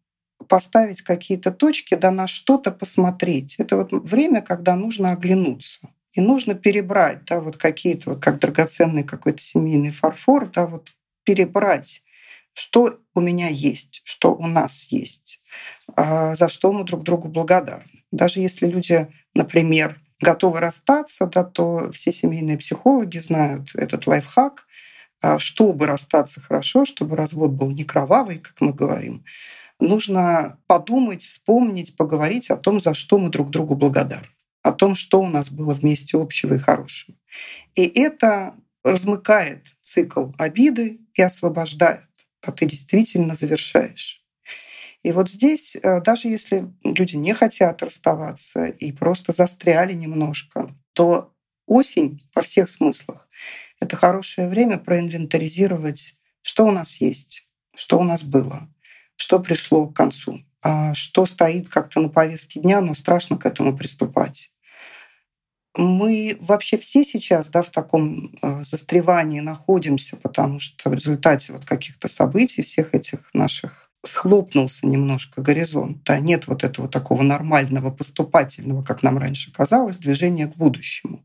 поставить 0.48 1.02
какие-то 1.02 1.52
точки, 1.52 1.96
да, 1.96 2.12
на 2.12 2.28
что-то 2.28 2.72
посмотреть. 2.72 3.56
Это 3.58 3.78
вот 3.78 3.92
время, 3.92 4.42
когда 4.42 4.76
нужно 4.76 5.12
оглянуться. 5.12 5.90
И 6.14 6.22
нужно 6.22 6.54
перебрать, 6.54 7.26
да, 7.26 7.42
вот 7.42 7.58
какие-то, 7.58 8.12
вот 8.12 8.24
как 8.24 8.40
драгоценный 8.40 9.04
какой-то 9.04 9.42
семейный 9.42 9.92
фарфор, 9.92 10.50
да, 10.50 10.66
вот 10.66 10.90
перебрать 11.24 12.04
что 12.56 13.00
у 13.14 13.20
меня 13.20 13.50
есть, 13.50 14.02
что 14.06 14.34
у 14.34 14.48
нас 14.48 14.88
есть, 14.90 15.42
а, 15.96 16.38
за 16.38 16.48
что 16.48 16.72
мы 16.72 16.86
друг 16.86 17.04
другу 17.04 17.28
благодарны. 17.28 17.86
Даже 18.12 18.40
если 18.40 18.66
люди, 18.66 19.10
например, 19.34 20.00
готовы 20.22 20.62
расстаться, 20.62 21.26
да, 21.26 21.44
то 21.44 21.92
все 21.92 22.14
семейные 22.14 22.58
психологи 22.58 23.18
знают 23.18 23.76
этот 23.76 24.08
лайфхак, 24.08 24.68
а, 25.22 25.38
чтобы 25.38 25.86
расстаться 25.86 26.40
хорошо, 26.40 26.86
чтобы 26.86 27.18
развод 27.18 27.52
был 27.52 27.72
не 27.72 27.84
кровавый, 27.84 28.40
как 28.40 28.62
мы 28.62 28.72
говорим, 28.72 29.26
нужно 29.82 30.58
подумать, 30.66 31.26
вспомнить, 31.26 31.98
поговорить 31.98 32.50
о 32.50 32.56
том, 32.56 32.80
за 32.80 32.94
что 32.94 33.20
мы 33.20 33.28
друг 33.28 33.50
другу 33.50 33.76
благодарны, 33.76 34.30
о 34.64 34.72
том, 34.72 34.96
что 34.96 35.20
у 35.20 35.28
нас 35.28 35.50
было 35.50 35.74
вместе 35.74 36.18
общего 36.18 36.54
и 36.54 36.60
хорошего. 36.60 37.18
И 37.74 37.84
это 38.00 38.56
размыкает 38.86 39.66
цикл 39.82 40.30
обиды 40.38 41.02
и 41.16 41.22
освобождает 41.22 42.00
а 42.48 42.52
ты 42.52 42.66
действительно 42.66 43.36
завершаешь. 43.36 44.22
И 45.04 45.12
вот 45.12 45.30
здесь, 45.30 45.76
э, 45.76 46.02
даже 46.02 46.30
если 46.30 46.74
люди 46.84 47.16
не 47.16 47.34
хотят 47.34 47.84
расставаться 47.84 48.66
и 48.66 48.92
просто 48.92 49.34
застряли 49.34 49.94
немножко, 49.94 50.76
то 50.94 51.32
осень 51.68 52.28
во 52.34 52.42
всех 52.42 52.68
смыслах— 52.68 53.30
это 53.80 53.96
хорошее 53.98 54.48
время 54.48 54.78
проинвентаризировать, 54.78 56.16
что 56.42 56.66
у 56.66 56.72
нас 56.72 56.96
есть, 56.96 57.48
что 57.76 58.00
у 58.00 58.04
нас 58.04 58.24
было, 58.24 58.68
что 59.16 59.40
пришло 59.40 59.88
к 59.88 59.96
концу, 59.96 60.40
а 60.64 60.96
что 60.96 61.28
стоит 61.28 61.70
как-то 61.70 62.02
на 62.02 62.10
повестке 62.10 62.60
дня, 62.60 62.82
но 62.82 62.96
страшно 62.96 63.38
к 63.38 63.46
этому 63.46 63.78
приступать. 63.78 64.52
Мы 65.78 66.38
вообще 66.40 66.78
все 66.78 67.04
сейчас 67.04 67.50
да, 67.50 67.62
в 67.62 67.70
таком 67.70 68.32
э, 68.42 68.64
застревании 68.64 69.42
находимся, 69.42 70.16
потому 70.16 70.60
что 70.60 70.90
в 70.90 70.94
результате 70.94 71.52
вот 71.52 71.66
каких-то 71.66 72.08
событий, 72.08 72.62
всех 72.62 72.94
этих 72.96 73.34
наших 73.34 73.90
схлопнулся 74.06 74.88
немножко 74.88 75.42
горизонт. 75.42 76.04
Да, 76.04 76.20
нет 76.20 76.48
вот 76.48 76.64
этого 76.64 76.88
такого 76.88 77.24
нормального, 77.24 77.92
поступательного, 77.92 78.84
как 78.84 79.04
нам 79.04 79.18
раньше 79.18 79.52
казалось, 79.52 79.98
движения 79.98 80.48
к 80.48 80.56
будущему. 80.56 81.24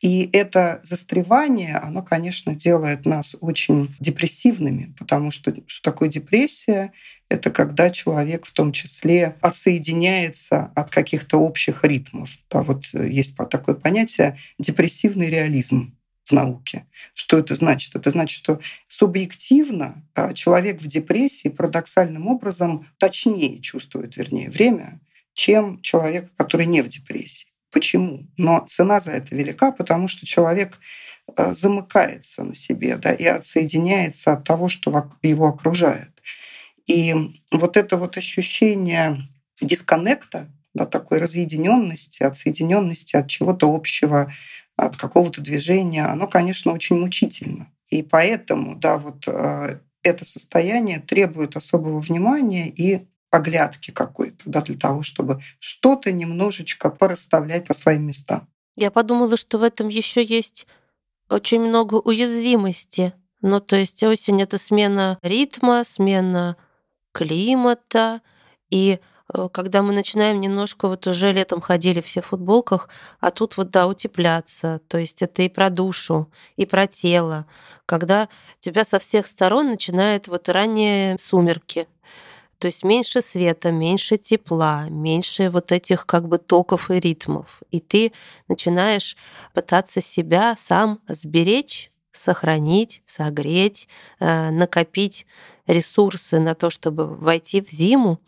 И 0.00 0.28
это 0.32 0.80
застревание, 0.82 1.76
оно, 1.76 2.02
конечно, 2.02 2.54
делает 2.54 3.06
нас 3.06 3.36
очень 3.40 3.94
депрессивными, 4.00 4.94
потому 4.98 5.30
что 5.30 5.54
что 5.66 5.82
такое 5.90 6.08
депрессия? 6.08 6.92
Это 7.34 7.50
когда 7.50 7.90
человек 7.90 8.46
в 8.46 8.52
том 8.52 8.70
числе 8.70 9.34
отсоединяется 9.40 10.70
от 10.76 10.90
каких-то 10.90 11.38
общих 11.38 11.84
ритмов. 11.84 12.30
Да, 12.48 12.62
вот 12.62 12.84
есть 12.94 13.36
такое 13.50 13.74
понятие 13.74 14.38
депрессивный 14.60 15.28
реализм 15.28 15.98
в 16.22 16.30
науке. 16.30 16.86
Что 17.12 17.40
это 17.40 17.56
значит? 17.56 17.96
Это 17.96 18.10
значит, 18.10 18.36
что 18.36 18.60
субъективно 18.86 20.06
а, 20.14 20.32
человек 20.32 20.80
в 20.80 20.86
депрессии 20.86 21.48
парадоксальным 21.48 22.28
образом 22.28 22.86
точнее 22.98 23.60
чувствует, 23.60 24.16
вернее, 24.16 24.48
время, 24.48 25.00
чем 25.34 25.82
человек, 25.82 26.30
который 26.36 26.66
не 26.66 26.82
в 26.82 26.88
депрессии. 26.88 27.48
Почему? 27.72 28.28
Но 28.38 28.64
цена 28.68 29.00
за 29.00 29.10
это 29.10 29.34
велика, 29.34 29.72
потому 29.72 30.06
что 30.06 30.24
человек 30.24 30.78
э, 31.36 31.52
замыкается 31.52 32.44
на 32.44 32.54
себе 32.54 32.96
да, 32.96 33.12
и 33.12 33.24
отсоединяется 33.24 34.34
от 34.34 34.44
того, 34.44 34.68
что 34.68 35.10
его 35.22 35.48
окружает. 35.48 36.13
И 36.86 37.14
вот 37.50 37.76
это 37.76 37.96
вот 37.96 38.16
ощущение 38.16 39.28
дисконнекта, 39.60 40.48
да, 40.74 40.86
такой 40.86 41.18
разъединенности, 41.18 42.22
отсоединенности 42.22 43.16
от 43.16 43.28
чего-то 43.28 43.72
общего, 43.72 44.32
от 44.76 44.96
какого-то 44.96 45.40
движения, 45.40 46.04
оно, 46.04 46.26
конечно, 46.26 46.72
очень 46.72 46.98
мучительно. 46.98 47.70
И 47.90 48.02
поэтому, 48.02 48.74
да, 48.74 48.98
вот 48.98 49.24
э, 49.28 49.78
это 50.02 50.24
состояние 50.24 51.00
требует 51.00 51.56
особого 51.56 52.00
внимания 52.00 52.68
и 52.68 53.06
оглядки 53.30 53.90
какой-то, 53.90 54.44
да, 54.46 54.62
для 54.62 54.76
того, 54.76 55.02
чтобы 55.02 55.40
что-то 55.58 56.12
немножечко 56.12 56.90
порасставлять 56.90 57.66
по 57.66 57.74
своим 57.74 58.06
местам. 58.06 58.48
Я 58.76 58.90
подумала, 58.90 59.36
что 59.36 59.58
в 59.58 59.62
этом 59.62 59.88
еще 59.88 60.24
есть 60.24 60.66
очень 61.28 61.60
много 61.60 61.96
уязвимости. 61.96 63.12
Ну, 63.40 63.60
то 63.60 63.76
есть 63.76 64.02
осень— 64.02 64.42
это 64.42 64.58
смена 64.58 65.18
ритма, 65.22 65.84
смена 65.84 66.56
климата. 67.14 68.20
И 68.70 68.98
э, 69.32 69.48
когда 69.52 69.82
мы 69.82 69.94
начинаем 69.94 70.40
немножко, 70.40 70.88
вот 70.88 71.06
уже 71.06 71.32
летом 71.32 71.60
ходили 71.60 72.00
все 72.00 72.20
в 72.20 72.26
футболках, 72.26 72.88
а 73.20 73.30
тут 73.30 73.56
вот, 73.56 73.70
да, 73.70 73.86
утепляться. 73.86 74.80
То 74.88 74.98
есть 74.98 75.22
это 75.22 75.42
и 75.42 75.48
про 75.48 75.70
душу, 75.70 76.30
и 76.56 76.66
про 76.66 76.86
тело. 76.86 77.46
Когда 77.86 78.28
тебя 78.58 78.84
со 78.84 78.98
всех 78.98 79.26
сторон 79.26 79.68
начинают 79.68 80.28
вот 80.28 80.48
ранние 80.48 81.16
сумерки, 81.16 81.86
то 82.58 82.66
есть 82.66 82.82
меньше 82.82 83.20
света, 83.20 83.72
меньше 83.72 84.16
тепла, 84.16 84.86
меньше 84.88 85.50
вот 85.50 85.70
этих 85.72 86.06
как 86.06 86.28
бы 86.28 86.38
токов 86.38 86.90
и 86.90 86.98
ритмов. 86.98 87.60
И 87.70 87.80
ты 87.80 88.12
начинаешь 88.48 89.16
пытаться 89.52 90.00
себя 90.00 90.54
сам 90.56 91.00
сберечь, 91.08 91.90
сохранить, 92.14 93.02
согреть, 93.06 93.88
э, 94.20 94.50
накопить 94.50 95.26
ресурсы 95.66 96.38
на 96.38 96.54
то, 96.54 96.70
чтобы 96.70 97.06
войти 97.06 97.60
в 97.60 97.70
зиму. 97.70 98.20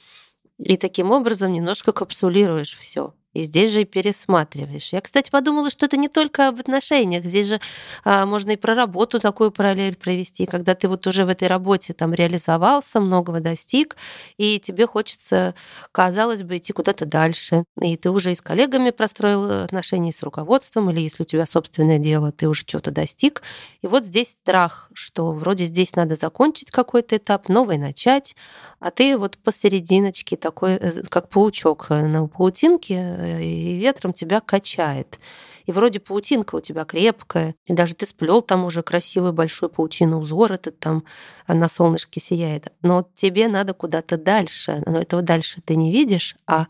И 0.59 0.77
таким 0.77 1.11
образом 1.11 1.53
немножко 1.53 1.93
капсулируешь 1.93 2.77
все. 2.77 3.15
И 3.37 3.43
здесь 3.43 3.71
же 3.71 3.83
и 3.83 3.85
пересматриваешь. 3.85 4.93
Я, 4.93 5.01
кстати, 5.03 5.31
подумала, 5.31 5.71
что 5.71 5.85
это 5.85 5.97
не 5.99 6.09
только 6.09 6.49
об 6.49 6.59
отношениях. 6.59 7.25
Здесь 7.25 7.49
же 7.49 7.61
а, 8.03 8.25
можно 8.25 8.53
и 8.53 8.57
про 8.57 8.75
работу 8.75 9.21
такую 9.21 9.51
параллель 9.51 9.95
провести, 9.95 10.47
когда 10.47 10.75
ты 10.75 10.89
вот 10.89 11.07
уже 11.07 11.27
в 11.27 11.29
этой 11.29 11.47
работе 11.49 11.93
там 11.93 12.15
реализовался, 12.15 12.99
многого 12.99 13.41
достиг, 13.41 13.97
и 14.39 14.59
тебе 14.59 14.87
хочется, 14.87 15.55
казалось 15.93 16.45
бы, 16.45 16.57
идти 16.57 16.73
куда-то 16.73 17.05
дальше. 17.05 17.65
И 17.81 17.97
ты 17.99 18.11
уже 18.11 18.33
и 18.33 18.35
с 18.35 18.41
коллегами 18.41 18.91
простроил 18.91 19.65
отношения, 19.65 20.11
и 20.11 20.13
с 20.13 20.23
руководством, 20.23 20.91
или 20.91 21.01
если 21.01 21.23
у 21.23 21.27
тебя 21.27 21.45
собственное 21.45 21.99
дело, 21.99 22.33
ты 22.33 22.49
уже 22.49 22.63
что-то 22.67 22.91
достиг. 22.91 23.43
И 23.83 23.87
вот 23.87 24.05
здесь 24.05 24.31
страх, 24.31 24.89
что 24.95 25.33
вроде 25.33 25.65
здесь 25.65 25.95
надо 25.95 26.15
закончить 26.15 26.71
какой-то 26.71 27.19
этап, 27.19 27.51
новый 27.51 27.77
начать, 27.77 28.35
а 28.81 28.91
ты 28.91 29.19
вот 29.19 29.37
посерединочке 29.39 30.37
такой, 30.37 30.75
э, 30.75 31.03
как 31.11 31.29
паучок 31.29 31.91
на 31.91 32.27
паутинке, 32.29 33.26
и 33.27 33.79
ветром 33.79 34.13
тебя 34.13 34.41
качает. 34.41 35.19
И 35.65 35.73
вроде 35.73 35.99
паутинка 35.99 36.55
у 36.57 36.61
тебя 36.61 36.85
крепкая, 36.85 37.55
и 37.65 37.73
даже 37.73 37.95
ты 37.95 38.07
сплел 38.07 38.41
там 38.41 38.65
уже 38.65 38.83
красивую 38.83 39.33
большую 39.33 39.69
паутину, 39.69 40.21
узор 40.21 40.53
этот 40.53 40.79
там 40.79 41.05
на 41.49 41.69
солнышке 41.69 42.21
сияет. 42.21 42.73
Но 42.83 43.09
тебе 43.15 43.49
надо 43.49 43.75
куда-то 43.75 44.17
дальше. 44.17 44.83
Но 44.87 45.01
этого 45.01 45.23
дальше 45.23 45.61
ты 45.65 45.75
не 45.75 45.93
видишь, 45.93 46.37
а 46.47 46.69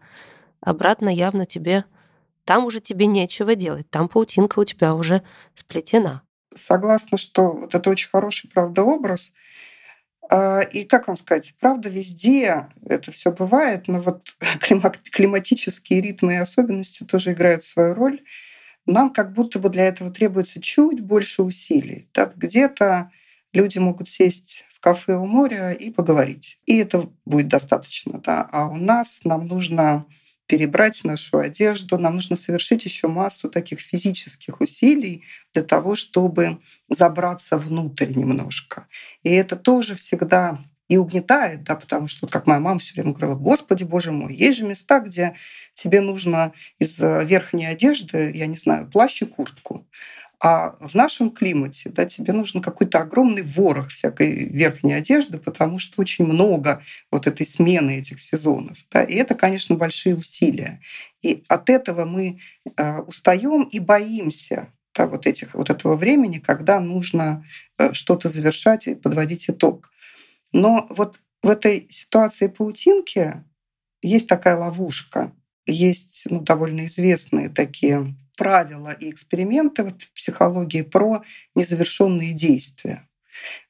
обратно 0.60 1.10
явно 1.10 1.44
тебе 1.44 1.84
там 2.44 2.64
уже 2.64 2.80
тебе 2.80 3.06
нечего 3.06 3.54
делать, 3.54 3.90
там 3.90 4.08
паутинка 4.08 4.60
у 4.60 4.64
тебя 4.64 4.94
уже 4.94 5.22
сплетена. 5.54 6.22
Согласна, 6.54 7.18
что 7.18 7.52
вот 7.52 7.74
это 7.74 7.90
очень 7.90 8.08
хороший, 8.08 8.48
правда, 8.48 8.82
образ— 8.82 9.32
и 10.72 10.84
как 10.84 11.06
вам 11.06 11.16
сказать, 11.16 11.54
правда, 11.60 11.88
везде 11.88 12.68
это 12.84 13.12
все 13.12 13.30
бывает, 13.30 13.88
но 13.88 14.00
вот 14.00 14.34
климатические 14.60 16.00
ритмы 16.00 16.34
и 16.34 16.36
особенности 16.36 17.04
тоже 17.04 17.32
играют 17.32 17.62
свою 17.64 17.94
роль. 17.94 18.20
Нам 18.86 19.12
как 19.12 19.32
будто 19.32 19.58
бы 19.58 19.68
для 19.68 19.86
этого 19.86 20.10
требуется 20.10 20.60
чуть 20.60 21.00
больше 21.00 21.42
усилий. 21.42 22.08
Так 22.12 22.36
где-то 22.36 23.10
люди 23.52 23.78
могут 23.78 24.08
сесть 24.08 24.64
в 24.72 24.80
кафе 24.80 25.16
у 25.16 25.26
моря 25.26 25.72
и 25.72 25.90
поговорить. 25.90 26.60
И 26.66 26.78
это 26.78 27.10
будет 27.24 27.48
достаточно. 27.48 28.20
Да? 28.20 28.48
А 28.52 28.68
у 28.68 28.76
нас 28.76 29.20
нам 29.24 29.46
нужно 29.48 30.06
перебрать 30.46 31.04
нашу 31.04 31.38
одежду, 31.38 31.98
нам 31.98 32.14
нужно 32.14 32.36
совершить 32.36 32.84
еще 32.84 33.08
массу 33.08 33.48
таких 33.48 33.80
физических 33.80 34.60
усилий 34.60 35.24
для 35.52 35.62
того, 35.62 35.94
чтобы 35.96 36.58
забраться 36.88 37.58
внутрь 37.58 38.14
немножко. 38.14 38.86
И 39.22 39.30
это 39.30 39.56
тоже 39.56 39.94
всегда 39.94 40.64
и 40.88 40.98
угнетает, 40.98 41.64
да, 41.64 41.74
потому 41.74 42.06
что, 42.06 42.28
как 42.28 42.46
моя 42.46 42.60
мама 42.60 42.78
все 42.78 42.94
время 42.94 43.12
говорила, 43.12 43.36
Господи, 43.36 43.82
Боже 43.82 44.12
мой, 44.12 44.34
есть 44.34 44.58
же 44.58 44.64
места, 44.64 45.00
где 45.00 45.34
тебе 45.74 46.00
нужно 46.00 46.52
из 46.78 46.98
верхней 47.00 47.66
одежды, 47.66 48.30
я 48.32 48.46
не 48.46 48.56
знаю, 48.56 48.88
плащ 48.88 49.22
и 49.22 49.26
куртку. 49.26 49.84
А 50.42 50.76
в 50.80 50.94
нашем 50.94 51.30
климате 51.30 51.88
да, 51.88 52.04
тебе 52.04 52.32
нужен 52.34 52.60
какой-то 52.60 53.00
огромный 53.00 53.42
ворох 53.42 53.88
всякой 53.88 54.48
верхней 54.50 54.92
одежды, 54.92 55.38
потому 55.38 55.78
что 55.78 56.00
очень 56.00 56.26
много 56.26 56.82
вот 57.10 57.26
этой 57.26 57.46
смены 57.46 57.98
этих 57.98 58.20
сезонов. 58.20 58.78
Да, 58.90 59.02
и 59.02 59.14
это, 59.14 59.34
конечно, 59.34 59.76
большие 59.76 60.14
усилия. 60.14 60.80
И 61.22 61.42
от 61.48 61.70
этого 61.70 62.04
мы 62.04 62.38
э, 62.76 62.98
устаем 63.00 63.62
и 63.64 63.78
боимся 63.78 64.68
да, 64.94 65.06
вот, 65.06 65.26
этих, 65.26 65.54
вот 65.54 65.70
этого 65.70 65.96
времени, 65.96 66.38
когда 66.38 66.80
нужно 66.80 67.44
э, 67.78 67.92
что-то 67.94 68.28
завершать 68.28 68.86
и 68.88 68.94
подводить 68.94 69.48
итог. 69.48 69.90
Но 70.52 70.86
вот 70.90 71.20
в 71.42 71.48
этой 71.48 71.86
ситуации 71.90 72.48
паутинки 72.48 73.42
есть 74.02 74.28
такая 74.28 74.56
ловушка, 74.56 75.32
есть 75.66 76.26
ну, 76.30 76.40
довольно 76.40 76.86
известные 76.86 77.48
такие 77.48 78.14
правила 78.36 78.90
и 78.90 79.10
эксперименты 79.10 79.84
в 79.84 79.94
психологии 80.14 80.82
про 80.82 81.22
незавершенные 81.54 82.34
действия. 82.34 83.02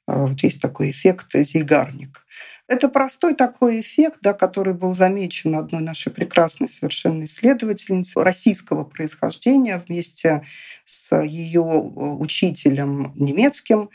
А, 0.06 0.26
вот 0.26 0.40
есть 0.40 0.60
такой 0.60 0.90
эффект 0.90 1.32
зигарник. 1.34 2.26
Это 2.68 2.88
простой 2.88 3.34
такой 3.34 3.80
эффект, 3.80 4.18
да, 4.22 4.32
который 4.32 4.74
был 4.74 4.92
замечен 4.92 5.54
одной 5.54 5.82
нашей 5.82 6.10
прекрасной 6.10 6.68
совершенно 6.68 7.24
исследовательницей 7.24 8.22
российского 8.22 8.82
происхождения 8.82 9.78
вместе 9.78 10.42
с 10.84 11.16
ее 11.22 11.62
э, 11.62 11.64
учителем 11.64 13.12
немецким. 13.14 13.88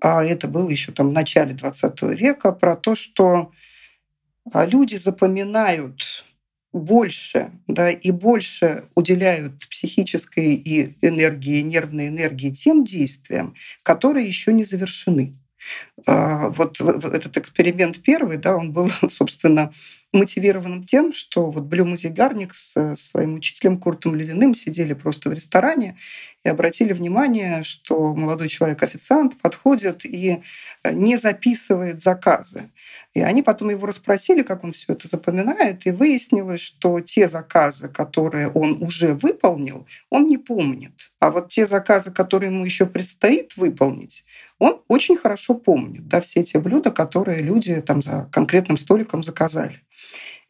А 0.00 0.24
это 0.24 0.48
было 0.48 0.68
еще 0.68 0.90
там 0.90 1.10
в 1.10 1.12
начале 1.12 1.54
20 1.54 2.02
века, 2.02 2.50
про 2.50 2.74
то, 2.74 2.96
что 2.96 3.52
а, 4.52 4.66
люди 4.66 4.96
запоминают 4.96 6.24
больше, 6.72 7.50
да, 7.66 7.90
и 7.90 8.10
больше 8.12 8.84
уделяют 8.94 9.68
психической 9.68 10.54
и 10.54 10.94
энергии, 11.02 11.60
нервной 11.62 12.08
энергии 12.08 12.50
тем 12.50 12.84
действиям, 12.84 13.54
которые 13.82 14.26
еще 14.26 14.52
не 14.52 14.64
завершены. 14.64 15.34
А, 16.06 16.48
вот 16.50 16.80
этот 16.80 17.36
эксперимент 17.36 18.02
первый, 18.02 18.36
да, 18.36 18.56
он 18.56 18.72
был, 18.72 18.88
собственно, 19.08 19.72
мотивированным 20.12 20.84
тем, 20.84 21.12
что 21.12 21.50
вот 21.50 21.64
Блюм 21.64 21.94
и 21.94 21.96
Зигарник 21.96 22.52
с 22.52 22.96
своим 22.96 23.34
учителем 23.34 23.78
Куртом 23.78 24.16
Левиным 24.16 24.54
сидели 24.54 24.92
просто 24.92 25.30
в 25.30 25.32
ресторане 25.32 25.96
и 26.42 26.48
обратили 26.48 26.92
внимание, 26.92 27.62
что 27.62 28.14
молодой 28.14 28.48
человек-официант 28.48 29.40
подходит 29.40 30.04
и 30.04 30.42
э, 30.82 30.92
не 30.92 31.16
записывает 31.16 32.00
заказы. 32.00 32.70
И 33.12 33.20
они 33.20 33.42
потом 33.42 33.70
его 33.70 33.86
расспросили, 33.86 34.42
как 34.42 34.64
он 34.64 34.72
все 34.72 34.94
это 34.94 35.06
запоминает, 35.06 35.86
и 35.86 35.90
выяснилось, 35.90 36.60
что 36.60 37.00
те 37.00 37.28
заказы, 37.28 37.88
которые 37.88 38.48
он 38.48 38.82
уже 38.82 39.14
выполнил, 39.14 39.86
он 40.10 40.26
не 40.26 40.38
помнит. 40.38 41.12
А 41.20 41.30
вот 41.30 41.48
те 41.48 41.66
заказы, 41.66 42.10
которые 42.10 42.50
ему 42.50 42.64
еще 42.64 42.86
предстоит 42.86 43.56
выполнить, 43.56 44.24
он 44.60 44.82
очень 44.88 45.16
хорошо 45.16 45.54
помнит, 45.54 46.06
да, 46.06 46.20
все 46.20 46.44
те 46.44 46.60
блюда, 46.60 46.92
которые 46.92 47.42
люди 47.42 47.80
там 47.80 48.02
за 48.02 48.28
конкретным 48.30 48.76
столиком 48.76 49.24
заказали. 49.24 49.80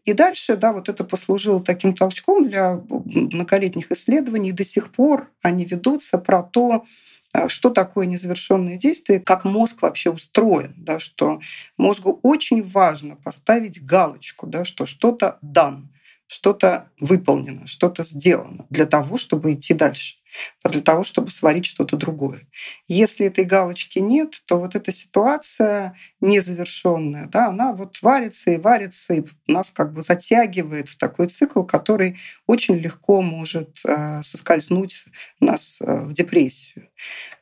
И 0.04 0.12
дальше, 0.12 0.56
да, 0.56 0.72
вот 0.72 0.88
это 0.88 1.04
послужило 1.04 1.62
таким 1.62 1.94
толчком 1.94 2.48
для 2.48 2.82
многолетних 2.88 3.92
исследований. 3.92 4.52
До 4.52 4.64
сих 4.64 4.90
пор 4.92 5.30
они 5.42 5.64
ведутся 5.64 6.18
про 6.18 6.42
то, 6.42 6.86
э, 7.32 7.48
что 7.48 7.70
такое 7.70 8.06
незавершенные 8.06 8.78
действия, 8.78 9.20
как 9.20 9.44
мозг 9.44 9.82
вообще 9.82 10.10
устроен, 10.10 10.74
да, 10.76 10.98
что 10.98 11.40
мозгу 11.76 12.18
очень 12.22 12.62
важно 12.62 13.14
поставить 13.16 13.84
галочку, 13.84 14.46
да, 14.46 14.64
что 14.64 14.86
что-то 14.86 15.38
дан, 15.42 15.90
что-то 16.30 16.88
выполнено, 17.00 17.66
что-то 17.66 18.04
сделано 18.04 18.64
для 18.70 18.86
того, 18.86 19.16
чтобы 19.16 19.52
идти 19.52 19.74
дальше 19.74 20.20
для 20.64 20.80
того, 20.80 21.02
чтобы 21.02 21.30
сварить 21.30 21.66
что-то 21.66 21.96
другое. 21.96 22.40
Если 22.86 23.26
этой 23.26 23.44
галочки 23.44 23.98
нет, 23.98 24.40
то 24.46 24.58
вот 24.58 24.76
эта 24.76 24.92
ситуация 24.92 25.96
незавершенная, 26.20 27.26
да, 27.26 27.48
она 27.48 27.72
вот 27.72 28.00
варится 28.02 28.52
и 28.52 28.58
варится, 28.58 29.14
и 29.14 29.24
нас 29.48 29.70
как 29.70 29.92
бы 29.92 30.04
затягивает 30.04 30.88
в 30.88 30.96
такой 30.96 31.28
цикл, 31.28 31.64
который 31.64 32.16
очень 32.46 32.76
легко 32.76 33.22
может 33.22 33.80
э, 33.84 34.22
соскользнуть 34.22 35.04
нас 35.40 35.80
э, 35.80 36.00
в 36.02 36.12
депрессию. 36.12 36.88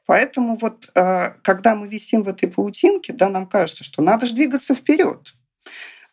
Поэтому 0.06 0.56
вот 0.56 0.90
э, 0.94 1.32
когда 1.42 1.74
мы 1.74 1.88
висим 1.88 2.22
в 2.22 2.28
этой 2.28 2.48
паутинке, 2.48 3.12
да, 3.12 3.28
нам 3.28 3.46
кажется, 3.46 3.84
что 3.84 4.00
надо 4.00 4.24
же 4.24 4.34
двигаться 4.34 4.74
вперед. 4.74 5.34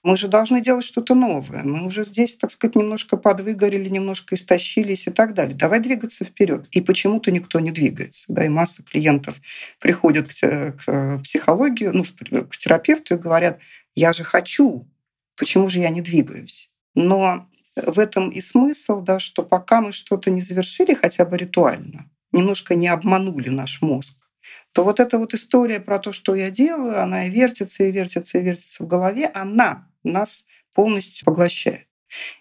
Мы 0.05 0.17
же 0.17 0.27
должны 0.27 0.61
делать 0.61 0.85
что-то 0.85 1.15
новое. 1.15 1.63
Мы 1.63 1.83
уже 1.83 2.05
здесь, 2.05 2.35
так 2.35 2.51
сказать, 2.51 2.75
немножко 2.75 3.17
подвыгорели, 3.17 3.89
немножко 3.89 4.35
истощились 4.35 5.07
и 5.07 5.09
так 5.09 5.33
далее. 5.33 5.57
Давай 5.57 5.79
двигаться 5.79 6.23
вперед. 6.23 6.67
И 6.69 6.81
почему-то 6.81 7.31
никто 7.31 7.59
не 7.59 7.71
двигается. 7.71 8.25
Да, 8.31 8.45
и 8.45 8.47
масса 8.47 8.83
клиентов 8.83 9.41
приходят 9.79 10.31
к, 10.31 10.73
к 10.73 11.21
психологии, 11.23 11.87
ну, 11.87 12.03
к 12.03 12.55
терапевту 12.55 13.15
и 13.15 13.17
говорят, 13.17 13.59
я 13.95 14.13
же 14.13 14.23
хочу, 14.23 14.87
почему 15.35 15.69
же 15.69 15.79
я 15.79 15.89
не 15.89 16.01
двигаюсь? 16.01 16.69
Но 16.93 17.49
в 17.75 17.97
этом 17.97 18.29
и 18.29 18.41
смысл, 18.41 19.01
да, 19.01 19.17
что 19.17 19.41
пока 19.41 19.81
мы 19.81 19.91
что-то 19.91 20.29
не 20.29 20.39
завершили 20.39 20.93
хотя 20.93 21.25
бы 21.25 21.35
ритуально, 21.35 22.11
немножко 22.31 22.75
не 22.75 22.89
обманули 22.89 23.49
наш 23.49 23.81
мозг, 23.81 24.19
то 24.71 24.83
вот 24.83 24.99
эта 24.99 25.17
вот 25.17 25.33
история 25.33 25.79
про 25.79 25.97
то, 25.97 26.11
что 26.11 26.35
я 26.35 26.51
делаю, 26.51 27.01
она 27.01 27.25
и 27.25 27.31
вертится, 27.31 27.85
и 27.85 27.91
вертится, 27.91 28.37
и 28.37 28.43
вертится 28.43 28.83
в 28.83 28.87
голове, 28.87 29.25
она 29.33 29.87
нас 30.05 30.45
полностью 30.73 31.25
поглощает. 31.25 31.87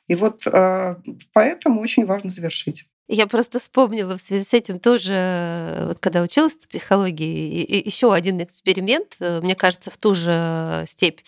И 0.06 0.14
вот 0.14 0.46
э, 0.46 0.96
поэтому 1.32 1.80
очень 1.80 2.06
важно 2.06 2.30
завершить. 2.30 2.84
Я 3.06 3.26
просто 3.26 3.58
вспомнила 3.58 4.16
в 4.16 4.22
связи 4.22 4.44
с 4.44 4.54
этим 4.54 4.78
тоже, 4.78 5.84
вот 5.88 5.98
когда 5.98 6.22
училась 6.22 6.54
в 6.54 6.68
психологии, 6.68 7.86
еще 7.86 8.14
один 8.14 8.42
эксперимент, 8.42 9.16
э, 9.20 9.40
мне 9.40 9.54
кажется, 9.54 9.90
в 9.90 9.96
ту 9.96 10.14
же 10.14 10.84
степь 10.86 11.20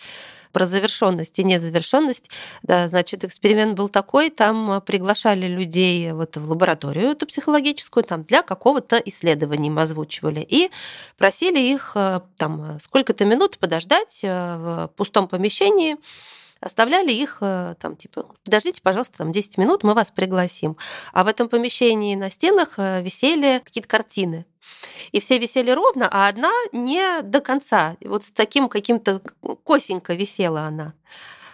про 0.57 0.65
завершенность 0.65 1.37
и 1.37 1.43
незавершенность. 1.43 2.31
Да, 2.63 2.87
значит, 2.87 3.23
эксперимент 3.23 3.77
был 3.77 3.89
такой, 3.89 4.31
там 4.31 4.81
приглашали 4.83 5.45
людей 5.45 6.11
вот 6.13 6.35
в 6.35 6.49
лабораторию 6.49 7.11
эту 7.11 7.27
психологическую, 7.27 8.03
там 8.03 8.23
для 8.23 8.41
какого-то 8.41 8.97
исследования 9.05 9.67
им 9.67 9.77
озвучивали, 9.77 10.39
и 10.39 10.71
просили 11.15 11.59
их 11.59 11.91
э, 11.93 12.21
там 12.37 12.79
сколько-то 12.79 13.23
минут 13.25 13.59
подождать 13.59 14.21
в 14.23 14.89
пустом 14.95 15.27
помещении, 15.27 15.97
оставляли 16.59 17.11
их 17.11 17.37
э, 17.41 17.75
там 17.79 17.95
типа, 17.95 18.27
подождите, 18.43 18.81
пожалуйста, 18.81 19.19
там 19.19 19.31
10 19.31 19.57
минут, 19.57 19.83
мы 19.83 19.93
вас 19.93 20.11
пригласим. 20.11 20.77
А 21.13 21.23
в 21.23 21.27
этом 21.27 21.49
помещении 21.49 22.15
на 22.15 22.29
стенах 22.29 22.73
э, 22.77 23.01
висели 23.01 23.61
какие-то 23.63 23.87
картины. 23.87 24.45
И 25.11 25.19
все 25.19 25.37
висели 25.37 25.71
ровно, 25.71 26.09
а 26.11 26.27
одна 26.27 26.51
не 26.71 27.21
до 27.21 27.39
конца. 27.39 27.95
Вот 28.01 28.25
с 28.25 28.31
таким 28.31 28.69
каким-то 28.69 29.21
косенько 29.63 30.13
висела 30.13 30.61
она. 30.61 30.93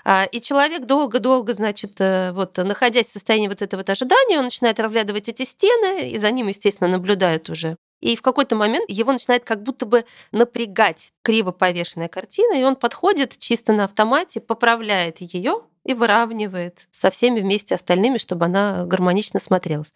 А, 0.06 0.26
и 0.26 0.42
человек 0.42 0.86
долго-долго, 0.86 1.54
значит, 1.54 2.00
э, 2.00 2.32
вот 2.34 2.58
находясь 2.58 3.08
в 3.08 3.12
состоянии 3.12 3.48
вот 3.48 3.62
этого 3.62 3.80
вот 3.80 3.90
ожидания, 3.90 4.38
он 4.38 4.46
начинает 4.46 4.80
разглядывать 4.80 5.30
эти 5.30 5.44
стены, 5.44 6.10
и 6.10 6.18
за 6.18 6.30
ним, 6.32 6.48
естественно, 6.48 6.90
наблюдают 6.90 7.50
уже. 7.50 7.78
И 8.04 8.18
в 8.18 8.22
какой-то 8.22 8.58
момент 8.58 8.84
его 8.90 9.14
начинает 9.14 9.46
как 9.46 9.64
будто 9.64 9.86
бы 9.86 10.04
напрягать 10.34 11.14
криво 11.22 11.52
повешенная 11.52 12.10
картина, 12.10 12.60
и 12.60 12.64
он 12.64 12.76
подходит 12.76 13.40
чисто 13.40 13.72
на 13.72 13.86
автомате, 13.86 14.42
поправляет 14.42 15.22
ее 15.22 15.62
и 15.86 15.94
выравнивает 15.94 16.90
со 16.92 17.10
всеми 17.10 17.40
вместе 17.40 17.76
остальными, 17.76 18.18
чтобы 18.18 18.44
она 18.44 18.84
гармонично 18.86 19.40
смотрелась. 19.40 19.94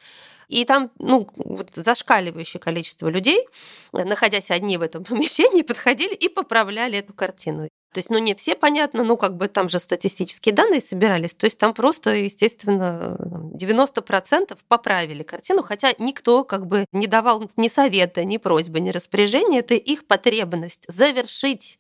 И 0.48 0.64
там 0.64 0.90
ну, 1.00 1.28
вот 1.36 1.72
зашкаливающее 1.76 2.62
количество 2.62 3.10
людей, 3.10 3.46
находясь 3.92 4.52
одни 4.52 4.78
в 4.78 4.84
этом 4.84 5.04
помещении, 5.10 5.62
подходили 5.62 6.14
и 6.14 6.30
поправляли 6.30 7.00
эту 7.00 7.14
картину. 7.14 7.68
То 7.94 8.00
есть, 8.00 8.10
ну, 8.10 8.18
не 8.18 8.36
все, 8.36 8.54
понятно, 8.56 9.04
ну, 9.04 9.18
как 9.18 9.38
бы 9.38 9.48
там 9.48 9.70
же 9.70 9.80
статистические 9.80 10.54
данные 10.54 10.82
собирались, 10.82 11.34
то 11.34 11.46
есть 11.46 11.58
там 11.58 11.74
просто, 11.74 12.16
естественно, 12.16 13.18
90% 13.54 14.58
поправили 14.68 15.24
картину, 15.24 15.64
хотя 15.64 15.94
никто 15.98 16.44
как 16.44 16.68
бы 16.68 16.86
не 16.92 17.08
давал 17.08 17.50
ни 17.56 17.70
совета, 17.70 18.24
ни 18.24 18.38
просьбы, 18.38 18.80
ни 18.82 18.90
распоряжения, 18.90 19.60
это 19.60 19.76
их 19.76 20.06
потребность 20.06 20.86
завершить. 20.88 21.80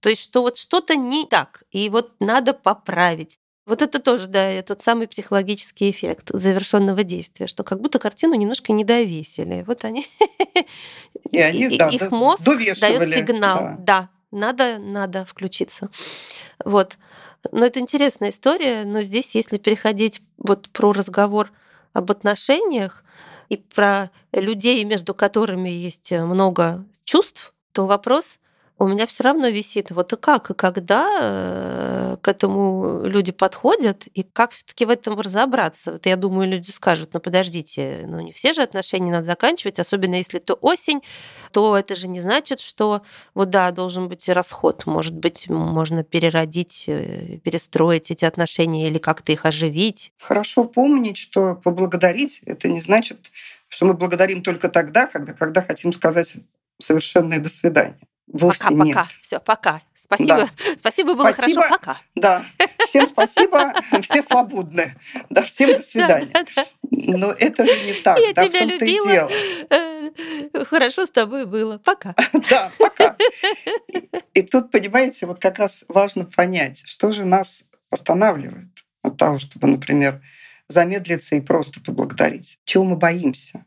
То 0.00 0.08
есть, 0.08 0.22
что 0.22 0.42
вот 0.42 0.56
что-то 0.56 0.96
не 0.96 1.26
так, 1.26 1.64
и 1.70 1.90
вот 1.90 2.12
надо 2.20 2.54
поправить. 2.54 3.38
Вот 3.66 3.82
это 3.82 4.00
тоже, 4.00 4.26
да, 4.26 4.62
тот 4.62 4.82
самый 4.82 5.06
психологический 5.06 5.90
эффект 5.90 6.30
завершенного 6.32 7.04
действия, 7.04 7.46
что 7.46 7.62
как 7.62 7.80
будто 7.80 7.98
картину 7.98 8.34
немножко 8.34 8.72
не 8.72 8.82
довесили. 8.82 9.62
Вот 9.66 9.84
они, 9.84 10.06
и 11.30 11.38
они 11.38 11.64
и, 11.74 11.78
да, 11.78 11.88
их 11.88 12.10
мозг 12.10 12.42
дает 12.44 12.78
сигнал, 12.78 13.58
да. 13.58 13.76
да, 13.78 14.08
надо, 14.30 14.78
надо 14.78 15.24
включиться. 15.24 15.90
Вот. 16.64 16.98
Но 17.52 17.64
это 17.64 17.80
интересная 17.80 18.30
история, 18.30 18.84
но 18.84 19.02
здесь, 19.02 19.34
если 19.34 19.56
переходить 19.56 20.20
вот 20.36 20.68
про 20.70 20.92
разговор 20.92 21.50
об 21.92 22.10
отношениях 22.10 23.04
и 23.48 23.56
про 23.56 24.10
людей, 24.32 24.84
между 24.84 25.14
которыми 25.14 25.70
есть 25.70 26.12
много 26.12 26.84
чувств, 27.04 27.54
то 27.72 27.86
вопрос 27.86 28.39
у 28.80 28.88
меня 28.88 29.06
все 29.06 29.24
равно 29.24 29.48
висит. 29.48 29.90
Вот 29.90 30.12
и 30.14 30.16
как, 30.16 30.50
и 30.50 30.54
когда 30.54 31.06
э, 31.20 32.16
к 32.22 32.26
этому 32.28 33.02
люди 33.04 33.30
подходят, 33.30 34.06
и 34.06 34.22
как 34.22 34.52
все-таки 34.52 34.86
в 34.86 34.90
этом 34.90 35.20
разобраться. 35.20 35.92
Вот 35.92 36.06
я 36.06 36.16
думаю, 36.16 36.48
люди 36.48 36.70
скажут, 36.70 37.10
ну 37.12 37.20
подождите, 37.20 38.04
ну 38.06 38.20
не 38.20 38.32
все 38.32 38.54
же 38.54 38.62
отношения 38.62 39.12
надо 39.12 39.24
заканчивать, 39.24 39.78
особенно 39.78 40.14
если 40.14 40.40
это 40.40 40.54
осень, 40.54 41.02
то 41.52 41.76
это 41.76 41.94
же 41.94 42.08
не 42.08 42.20
значит, 42.20 42.60
что 42.60 43.02
вот 43.34 43.50
да, 43.50 43.70
должен 43.70 44.08
быть 44.08 44.26
расход. 44.30 44.86
Может 44.86 45.14
быть, 45.14 45.50
можно 45.50 46.02
переродить, 46.02 46.84
э, 46.86 47.36
перестроить 47.44 48.10
эти 48.10 48.24
отношения 48.24 48.88
или 48.88 48.96
как-то 48.96 49.30
их 49.30 49.44
оживить. 49.44 50.14
Хорошо 50.18 50.64
помнить, 50.64 51.18
что 51.18 51.54
поблагодарить 51.54 52.40
это 52.46 52.68
не 52.68 52.80
значит, 52.80 53.30
что 53.68 53.84
мы 53.84 53.92
благодарим 53.92 54.42
только 54.42 54.70
тогда, 54.70 55.06
когда, 55.06 55.34
когда 55.34 55.60
хотим 55.60 55.92
сказать 55.92 56.34
совершенное 56.80 57.40
до 57.40 57.50
свидания. 57.50 57.98
Вовсе 58.32 58.64
пока, 58.64 58.74
нет. 58.74 58.94
пока. 58.94 59.08
Все, 59.20 59.40
пока. 59.40 59.82
Спасибо. 59.94 60.36
Да. 60.36 60.48
Спасибо, 60.78 61.14
было 61.14 61.32
спасибо. 61.32 61.62
хорошо. 61.62 61.78
Пока. 61.78 62.00
Да. 62.14 62.44
Всем 62.88 63.06
спасибо. 63.06 63.74
Все 64.02 64.22
свободны. 64.22 64.94
Да, 65.30 65.42
всем 65.42 65.76
до 65.76 65.82
свидания. 65.82 66.32
Но 66.90 67.32
это 67.32 67.64
же 67.66 67.86
не 67.86 67.94
так. 68.02 68.18
Я 68.18 68.32
да, 68.32 68.48
тебя 68.48 68.64
любила. 68.64 69.30
Э, 69.70 70.64
хорошо 70.64 71.06
с 71.06 71.10
тобой 71.10 71.46
было. 71.46 71.78
Пока. 71.78 72.14
Да, 72.50 72.70
пока. 72.78 73.16
И 74.34 74.42
тут, 74.42 74.70
понимаете, 74.70 75.26
вот 75.26 75.40
как 75.40 75.58
раз 75.58 75.84
важно 75.88 76.24
понять, 76.24 76.82
что 76.84 77.12
же 77.12 77.24
нас 77.24 77.64
останавливает 77.90 78.70
от 79.02 79.16
того, 79.16 79.38
чтобы, 79.38 79.66
например, 79.68 80.22
замедлиться 80.68 81.36
и 81.36 81.40
просто 81.40 81.80
поблагодарить. 81.80 82.58
Чего 82.64 82.84
мы 82.84 82.96
боимся? 82.96 83.64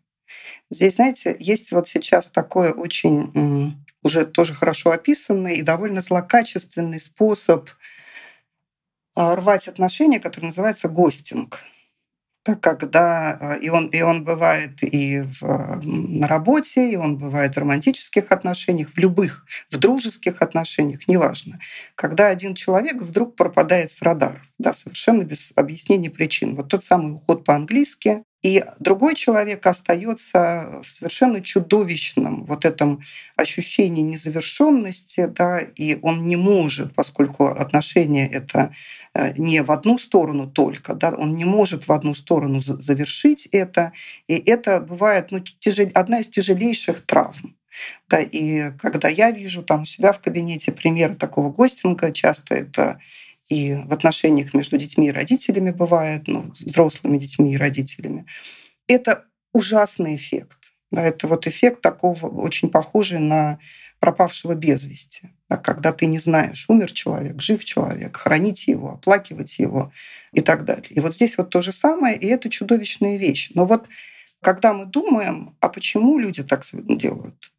Здесь, 0.70 0.96
знаете, 0.96 1.36
есть 1.40 1.72
вот 1.72 1.88
сейчас 1.88 2.30
такое 2.30 2.72
очень 2.72 3.84
уже 4.04 4.26
тоже 4.26 4.54
хорошо 4.54 4.92
описанный 4.92 5.58
и 5.58 5.62
довольно 5.62 6.02
злокачественный 6.02 7.00
способ 7.00 7.70
а, 9.16 9.36
рвать 9.36 9.68
отношения, 9.68 10.20
который 10.20 10.46
называется 10.46 10.90
гостинг. 10.90 11.60
Так, 12.44 12.60
когда 12.60 13.38
а, 13.40 13.54
и 13.56 13.70
он, 13.70 13.88
и 13.88 14.02
он 14.02 14.26
бывает 14.26 14.84
и 14.84 15.22
в, 15.22 15.80
на 15.82 16.28
работе, 16.28 16.92
и 16.92 16.96
он 16.98 17.18
бывает 17.18 17.56
в 17.56 17.60
романтических 17.60 18.32
отношениях, 18.32 18.90
в 18.90 18.98
любых, 18.98 19.46
в 19.70 19.78
дружеских 19.78 20.42
отношениях, 20.42 21.08
неважно. 21.08 21.60
Когда 21.96 22.28
один 22.28 22.54
человек 22.56 23.02
вдруг 23.02 23.36
пропадает 23.36 23.92
с 23.92 24.02
радаров, 24.02 24.42
да, 24.58 24.74
совершенно 24.74 25.24
без 25.24 25.54
объяснения 25.56 26.10
причин. 26.10 26.56
Вот 26.56 26.68
тот 26.68 26.84
самый 26.84 27.14
уход 27.14 27.46
по-английски, 27.46 28.24
и 28.44 28.62
другой 28.80 29.16
человек 29.16 29.66
остается 29.66 30.82
в 30.84 30.92
совершенно 30.92 31.42
чудовищном 31.42 32.44
вот 32.44 32.66
этом 32.66 33.02
ощущении 33.38 34.02
незавершенности, 34.02 35.28
да, 35.28 35.62
и 35.62 35.98
он 36.02 36.28
не 36.28 36.36
может, 36.36 36.94
поскольку 36.94 37.48
отношения 37.48 38.28
это 38.28 38.74
э, 39.14 39.34
не 39.38 39.64
в 39.64 39.72
одну 39.72 39.98
сторону 39.98 40.46
только, 40.46 40.94
да, 40.94 41.12
он 41.12 41.38
не 41.38 41.46
может 41.46 41.88
в 41.88 41.92
одну 41.94 42.14
сторону 42.14 42.60
завершить 42.62 43.48
это, 43.54 43.94
и 44.28 44.36
это 44.36 44.82
бывает 44.82 45.32
ну, 45.32 45.40
тяжел... 45.40 45.90
одна 45.94 46.20
из 46.20 46.28
тяжелейших 46.28 47.06
травм. 47.06 47.56
Да, 48.10 48.20
и 48.20 48.72
когда 48.78 49.08
я 49.08 49.32
вижу 49.32 49.64
там 49.64 49.84
у 49.84 49.86
себя 49.86 50.12
в 50.12 50.20
кабинете 50.20 50.72
примеры 50.72 51.16
такого 51.16 51.50
гостинга, 51.50 52.12
часто 52.12 52.56
это 52.56 53.00
и 53.54 53.76
в 53.76 53.94
отношениях 53.94 54.54
между 54.56 54.78
детьми 54.78 55.10
и 55.10 55.12
родителями 55.12 55.70
бывает, 55.70 56.24
ну, 56.28 56.52
взрослыми 56.60 57.20
детьми 57.20 57.54
и 57.54 57.58
родителями. 57.58 58.26
Это 58.88 59.26
ужасный 59.54 60.16
эффект. 60.16 60.74
Да, 60.92 61.04
это 61.04 61.28
вот 61.28 61.46
эффект 61.48 61.82
такого 61.82 62.28
очень 62.28 62.70
похожий 62.70 63.20
на 63.20 63.60
пропавшего 64.00 64.56
без 64.56 64.84
вести. 64.84 65.30
Да, 65.50 65.58
когда 65.58 65.92
ты 65.92 66.08
не 66.08 66.20
знаешь, 66.20 66.66
умер 66.68 66.92
человек, 66.92 67.42
жив 67.42 67.64
человек, 67.64 68.18
хранить 68.18 68.68
его, 68.68 68.94
оплакивать 68.94 69.60
его 69.60 69.92
и 70.34 70.42
так 70.42 70.66
далее. 70.66 70.90
И 70.90 71.00
вот 71.00 71.14
здесь 71.14 71.38
вот 71.38 71.50
то 71.52 71.62
же 71.62 71.72
самое, 71.72 72.18
и 72.18 72.26
это 72.26 72.50
чудовищная 72.50 73.18
вещь. 73.18 73.52
Но 73.54 73.66
вот 73.66 73.88
когда 74.42 74.74
мы 74.74 74.86
думаем, 74.86 75.56
а 75.60 75.70
почему 75.70 76.18
люди 76.18 76.44
так 76.44 76.64
делают, 76.74 77.52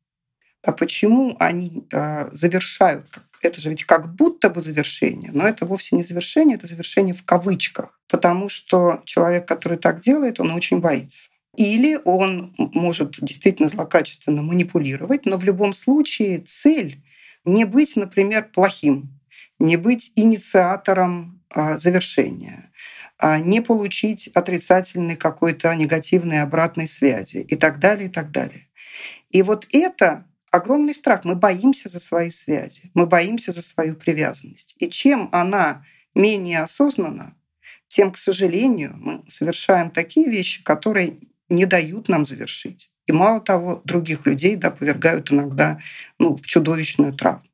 а 0.64 0.72
почему 0.72 1.36
они 1.38 1.86
э, 1.92 2.30
завершают 2.32 3.06
это 3.44 3.60
же 3.60 3.70
ведь 3.70 3.84
как 3.84 4.14
будто 4.14 4.50
бы 4.50 4.62
завершение, 4.62 5.30
но 5.32 5.46
это 5.46 5.66
вовсе 5.66 5.96
не 5.96 6.02
завершение, 6.02 6.56
это 6.56 6.66
завершение 6.66 7.14
в 7.14 7.24
кавычках, 7.24 7.98
потому 8.08 8.48
что 8.48 9.02
человек, 9.04 9.46
который 9.46 9.78
так 9.78 10.00
делает, 10.00 10.40
он 10.40 10.50
очень 10.52 10.80
боится. 10.80 11.30
Или 11.56 12.00
он 12.04 12.54
может 12.56 13.18
действительно 13.20 13.68
злокачественно 13.68 14.42
манипулировать, 14.42 15.24
но 15.24 15.36
в 15.36 15.44
любом 15.44 15.72
случае 15.72 16.38
цель 16.38 17.02
не 17.44 17.64
быть, 17.64 17.94
например, 17.96 18.50
плохим, 18.52 19.20
не 19.58 19.76
быть 19.76 20.12
инициатором 20.16 21.42
а, 21.50 21.78
завершения, 21.78 22.72
а 23.18 23.38
не 23.38 23.60
получить 23.60 24.28
отрицательной 24.34 25.16
какой-то 25.16 25.74
негативной 25.74 26.42
обратной 26.42 26.88
связи 26.88 27.38
и 27.38 27.56
так 27.56 27.78
далее, 27.78 28.08
и 28.08 28.10
так 28.10 28.32
далее. 28.32 28.66
И 29.30 29.42
вот 29.42 29.66
это 29.72 30.26
огромный 30.54 30.94
страх. 30.94 31.24
Мы 31.24 31.34
боимся 31.34 31.88
за 31.88 32.00
свои 32.00 32.30
связи, 32.30 32.90
мы 32.94 33.06
боимся 33.06 33.52
за 33.52 33.62
свою 33.62 33.96
привязанность. 33.96 34.76
И 34.78 34.88
чем 34.88 35.28
она 35.32 35.84
менее 36.14 36.62
осознанна, 36.62 37.34
тем, 37.88 38.12
к 38.12 38.16
сожалению, 38.16 38.94
мы 38.96 39.24
совершаем 39.28 39.90
такие 39.90 40.30
вещи, 40.30 40.62
которые 40.62 41.18
не 41.48 41.66
дают 41.66 42.08
нам 42.08 42.24
завершить. 42.24 42.90
И 43.06 43.12
мало 43.12 43.40
того, 43.40 43.82
других 43.84 44.26
людей 44.26 44.56
да, 44.56 44.70
повергают 44.70 45.30
иногда 45.30 45.78
ну, 46.18 46.36
в 46.36 46.42
чудовищную 46.42 47.12
травму. 47.12 47.48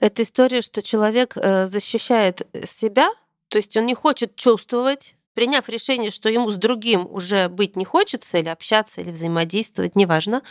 Это 0.00 0.22
история, 0.22 0.62
что 0.62 0.82
человек 0.82 1.36
э, 1.36 1.66
защищает 1.66 2.46
себя, 2.66 3.08
то 3.48 3.58
есть 3.58 3.76
он 3.76 3.86
не 3.86 3.94
хочет 3.94 4.36
чувствовать, 4.36 5.16
приняв 5.36 5.68
решение, 5.68 6.10
что 6.10 6.30
ему 6.30 6.50
с 6.50 6.56
другим 6.56 7.06
уже 7.08 7.48
быть 7.50 7.76
не 7.76 7.84
хочется, 7.84 8.38
или 8.38 8.48
общаться, 8.48 9.02
или 9.02 9.10
взаимодействовать, 9.10 9.94
неважно, 9.94 10.42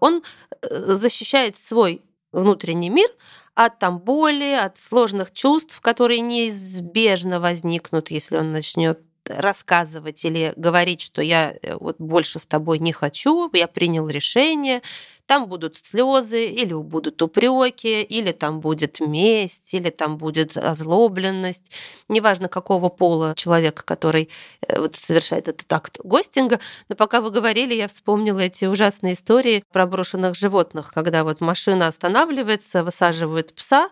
он 0.00 0.24
э, 0.62 0.94
защищает 0.94 1.58
свой 1.58 2.00
внутренний 2.32 2.88
мир 2.88 3.10
от 3.54 3.78
там 3.78 4.00
боли, 4.00 4.54
от 4.54 4.78
сложных 4.78 5.32
чувств, 5.32 5.82
которые 5.82 6.20
неизбежно 6.20 7.40
возникнут, 7.40 8.10
если 8.10 8.38
он 8.38 8.52
начнет 8.52 9.00
рассказывать 9.28 10.24
или 10.24 10.52
говорить, 10.56 11.00
что 11.00 11.22
я 11.22 11.54
э, 11.62 11.76
вот 11.78 11.96
больше 11.98 12.38
с 12.38 12.46
тобой 12.46 12.78
не 12.78 12.92
хочу, 12.92 13.50
я 13.52 13.66
принял 13.68 14.08
решение, 14.08 14.82
там 15.26 15.46
будут 15.46 15.78
слезы, 15.78 16.46
или 16.46 16.74
будут 16.74 17.22
упреки, 17.22 18.02
или 18.02 18.32
там 18.32 18.60
будет 18.60 19.00
месть, 19.00 19.72
или 19.74 19.90
там 19.90 20.18
будет 20.18 20.56
озлобленность. 20.56 21.72
Неважно, 22.08 22.48
какого 22.48 22.88
пола 22.88 23.34
человека, 23.36 23.82
который 23.84 24.28
э, 24.66 24.80
вот 24.80 24.96
совершает 24.96 25.48
этот 25.48 25.72
акт 25.72 26.00
гостинга. 26.02 26.60
Но 26.88 26.96
пока 26.96 27.20
вы 27.20 27.30
говорили, 27.30 27.74
я 27.74 27.88
вспомнила 27.88 28.40
эти 28.40 28.64
ужасные 28.64 29.14
истории 29.14 29.64
про 29.72 29.86
брошенных 29.86 30.34
животных, 30.34 30.92
когда 30.92 31.24
вот 31.24 31.40
машина 31.40 31.86
останавливается, 31.86 32.84
высаживают 32.84 33.54
пса 33.54 33.90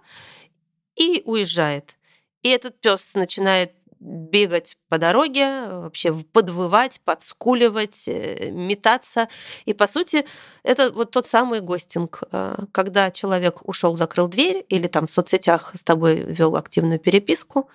и 0.97 1.23
уезжает. 1.25 1.97
И 2.43 2.49
этот 2.49 2.81
пес 2.81 3.15
начинает 3.15 3.73
бегать 4.01 4.79
по 4.89 4.99
дороге, 4.99 5.69
вообще 5.69 6.13
подвывать, 6.13 7.01
подскуливать, 7.05 8.05
э, 8.09 8.51
метаться. 8.51 9.29
И, 9.67 9.75
по 9.75 9.87
сути, 9.87 10.25
это 10.63 10.91
вот 10.91 11.11
тот 11.11 11.27
самый 11.27 11.61
гостинг, 11.61 12.23
э, 12.33 12.57
когда 12.73 13.11
человек 13.11 13.69
ушел, 13.69 13.97
закрыл 13.97 14.27
дверь 14.27 14.65
или 14.69 14.87
там 14.89 15.07
в 15.07 15.11
соцсетях 15.11 15.73
с 15.75 15.83
тобой 15.83 16.17
вел 16.17 16.57
активную 16.57 16.99
переписку, 16.99 17.69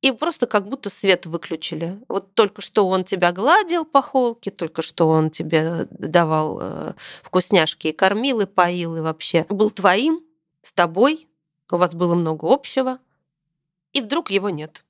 и 0.00 0.12
просто 0.12 0.46
как 0.46 0.66
будто 0.66 0.90
свет 0.90 1.26
выключили. 1.26 2.00
Вот 2.08 2.34
только 2.34 2.62
что 2.62 2.88
он 2.88 3.04
тебя 3.04 3.32
гладил 3.32 3.84
по 3.84 4.02
холке, 4.02 4.50
только 4.50 4.82
что 4.82 5.08
он 5.08 5.30
тебе 5.30 5.86
давал 5.90 6.58
э, 6.60 6.94
вкусняшки 7.22 7.88
и 7.88 7.92
кормил, 7.92 8.40
и 8.40 8.46
поил, 8.46 8.96
и 8.96 9.00
вообще 9.00 9.46
был 9.48 9.70
твоим, 9.70 10.20
с 10.62 10.72
тобой, 10.72 11.28
у 11.70 11.76
вас 11.76 11.94
было 11.94 12.14
много 12.14 12.52
общего, 12.52 12.98
и 13.92 14.00
вдруг 14.00 14.30
его 14.30 14.50
нет 14.50 14.84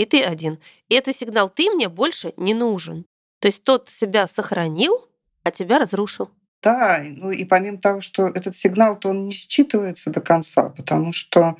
и 0.00 0.06
ты 0.06 0.22
один. 0.22 0.58
И 0.88 0.94
это 0.94 1.12
сигнал 1.12 1.50
«ты 1.50 1.70
мне 1.70 1.90
больше 1.90 2.32
не 2.38 2.54
нужен». 2.54 3.04
То 3.38 3.48
есть 3.48 3.64
тот 3.64 3.90
себя 3.90 4.26
сохранил, 4.26 5.06
а 5.42 5.50
тебя 5.50 5.78
разрушил. 5.78 6.30
Да, 6.62 7.02
ну 7.04 7.30
и 7.30 7.44
помимо 7.44 7.76
того, 7.76 8.00
что 8.00 8.28
этот 8.28 8.54
сигнал-то 8.54 9.10
он 9.10 9.26
не 9.26 9.32
считывается 9.32 10.10
до 10.10 10.22
конца, 10.22 10.70
потому 10.70 11.12
что 11.12 11.56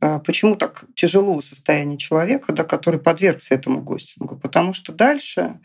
э, 0.00 0.18
почему 0.20 0.56
так 0.56 0.84
тяжело 0.94 1.42
состояние 1.42 1.98
человека, 1.98 2.54
да, 2.54 2.64
который 2.64 3.00
подвергся 3.00 3.54
этому 3.54 3.82
гостингу? 3.82 4.38
Потому 4.38 4.72
что 4.72 4.92
дальше 4.92 5.60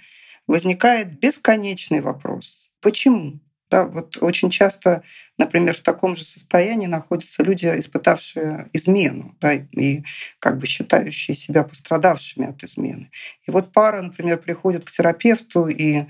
возникает 0.46 1.20
бесконечный 1.20 2.02
вопрос. 2.02 2.70
Почему? 2.82 3.40
Да, 3.74 3.86
вот 3.86 4.20
очень 4.22 4.52
часто, 4.52 5.02
например, 5.40 5.76
в 5.76 5.80
таком 5.80 6.16
же 6.16 6.24
состоянии 6.24 6.86
находятся 6.86 7.42
люди, 7.42 7.66
испытавшие 7.66 8.70
измену, 8.72 9.36
да, 9.42 9.54
и 9.54 10.04
как 10.38 10.60
бы 10.60 10.68
считающие 10.68 11.34
себя 11.34 11.64
пострадавшими 11.64 12.50
от 12.50 12.64
измены. 12.64 13.10
И 13.48 13.50
вот 13.50 13.72
пара, 13.72 14.04
например, 14.04 14.38
приходит 14.38 14.86
к 14.86 14.92
терапевту, 14.92 15.70
и 15.70 16.04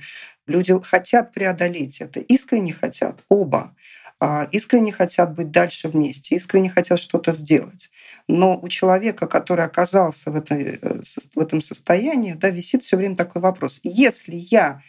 люди 0.45 0.77
хотят 0.81 1.31
преодолеть 1.31 2.01
это, 2.01 2.19
искренне 2.19 2.73
хотят, 2.73 3.23
оба 3.29 3.73
а, 4.19 4.45
искренне 4.51 4.91
хотят 4.91 5.33
быть 5.33 5.49
дальше 5.49 5.87
вместе, 5.87 6.35
искренне 6.35 6.69
хотят 6.69 6.99
что-то 6.99 7.31
сделать. 7.31 7.91
Но 8.27 8.59
у 8.61 8.67
человека, 8.67 9.25
который 9.25 9.63
оказался 9.63 10.31
в, 10.31 10.35
этой, 10.35 10.79
э, 10.81 11.01
в 11.33 11.39
этом 11.39 11.61
состоянии, 11.61 12.33
да, 12.33 12.49
висит 12.49 12.83
все 12.83 12.97
время 12.97 13.15
такой 13.15 13.41
вопрос. 13.41 13.79
Если 13.83 14.35
я 14.35 14.81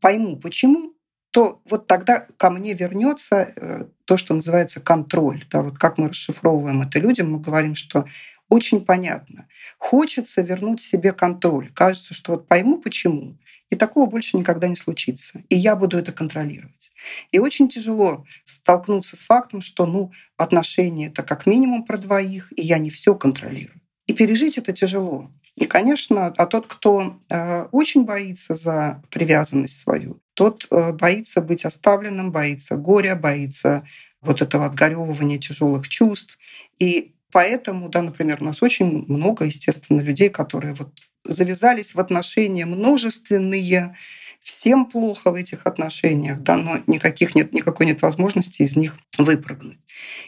пойму, 0.00 0.36
почему, 0.36 0.94
то 1.34 1.60
вот 1.68 1.88
тогда 1.88 2.28
ко 2.36 2.48
мне 2.48 2.74
вернется 2.74 3.52
э, 3.56 3.86
то, 4.04 4.16
что 4.16 4.34
называется 4.34 4.80
контроль. 4.80 5.44
Да, 5.50 5.62
вот 5.62 5.76
как 5.76 5.98
мы 5.98 6.08
расшифровываем 6.08 6.82
это 6.82 7.00
людям, 7.00 7.32
мы 7.32 7.40
говорим, 7.40 7.74
что 7.74 8.06
очень 8.48 8.84
понятно. 8.84 9.48
Хочется 9.76 10.42
вернуть 10.42 10.80
себе 10.80 11.12
контроль. 11.12 11.72
Кажется, 11.74 12.14
что 12.14 12.32
вот 12.32 12.46
пойму 12.46 12.78
почему, 12.78 13.36
и 13.68 13.74
такого 13.74 14.08
больше 14.08 14.36
никогда 14.36 14.68
не 14.68 14.76
случится. 14.76 15.42
И 15.48 15.56
я 15.56 15.74
буду 15.74 15.98
это 15.98 16.12
контролировать. 16.12 16.92
И 17.32 17.40
очень 17.40 17.68
тяжело 17.68 18.24
столкнуться 18.44 19.16
с 19.16 19.22
фактом, 19.22 19.60
что 19.60 19.86
ну, 19.86 20.12
отношения 20.36 21.08
это 21.08 21.24
как 21.24 21.46
минимум 21.46 21.84
про 21.84 21.98
двоих, 21.98 22.52
и 22.56 22.62
я 22.62 22.78
не 22.78 22.90
все 22.90 23.16
контролирую. 23.16 23.80
И 24.06 24.12
пережить 24.12 24.56
это 24.56 24.72
тяжело. 24.72 25.32
И, 25.56 25.66
конечно, 25.66 26.26
а 26.26 26.46
тот, 26.46 26.66
кто 26.66 27.20
э, 27.30 27.62
очень 27.70 28.04
боится 28.04 28.54
за 28.56 29.02
привязанность 29.10 29.78
свою, 29.78 30.20
тот 30.34 30.66
э, 30.70 30.92
боится 30.92 31.40
быть 31.40 31.64
оставленным, 31.64 32.32
боится 32.32 32.76
горя, 32.76 33.14
боится 33.14 33.86
вот 34.20 34.42
этого 34.42 34.66
отгоревывания 34.66 35.38
тяжелых 35.38 35.88
чувств. 35.88 36.38
И 36.80 37.14
поэтому, 37.30 37.88
да, 37.88 38.02
например, 38.02 38.38
у 38.40 38.44
нас 38.44 38.62
очень 38.62 39.04
много, 39.06 39.44
естественно, 39.44 40.00
людей, 40.00 40.28
которые 40.28 40.74
вот 40.74 40.90
завязались 41.24 41.94
в 41.94 42.00
отношения 42.00 42.66
множественные, 42.66 43.96
всем 44.40 44.86
плохо 44.86 45.30
в 45.30 45.36
этих 45.36 45.66
отношениях, 45.66 46.40
да, 46.40 46.56
но 46.56 46.82
никаких 46.86 47.34
нет, 47.34 47.52
никакой 47.52 47.86
нет 47.86 48.02
возможности 48.02 48.62
из 48.62 48.76
них 48.76 48.98
выпрыгнуть. 49.16 49.78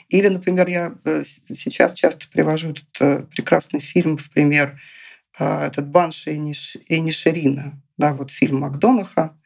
Или, 0.08 0.28
например, 0.28 0.68
я 0.68 0.94
э, 1.04 1.24
сейчас 1.24 1.92
часто 1.92 2.28
привожу 2.28 2.70
этот 2.70 3.28
прекрасный 3.30 3.80
фильм 3.80 4.16
в 4.16 4.30
пример, 4.30 4.80
этот 5.38 5.88
«Банши 5.88 6.34
и 6.34 7.00
Нишерина», 7.00 7.82
да, 7.96 8.12
вот 8.14 8.30
фильм 8.30 8.60
Макдонаха, 8.60 9.36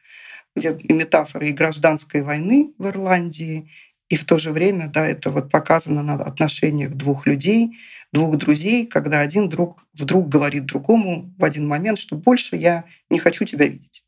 где 0.55 0.77
метафоры 0.89 1.49
и 1.49 1.53
гражданской 1.53 2.21
войны 2.21 2.73
в 2.77 2.87
Ирландии, 2.87 3.69
и 4.09 4.17
в 4.17 4.25
то 4.25 4.37
же 4.37 4.51
время, 4.51 4.87
да, 4.87 5.07
это 5.07 5.31
вот 5.31 5.49
показано 5.49 6.03
на 6.03 6.15
отношениях 6.15 6.91
двух 6.91 7.25
людей, 7.25 7.77
двух 8.11 8.35
друзей, 8.35 8.85
когда 8.85 9.21
один 9.21 9.47
друг 9.47 9.85
вдруг 9.93 10.27
говорит 10.27 10.65
другому 10.65 11.33
в 11.37 11.45
один 11.45 11.65
момент, 11.65 11.97
что 11.97 12.17
больше 12.17 12.57
я 12.57 12.83
не 13.09 13.19
хочу 13.19 13.45
тебя 13.45 13.67
видеть, 13.67 14.03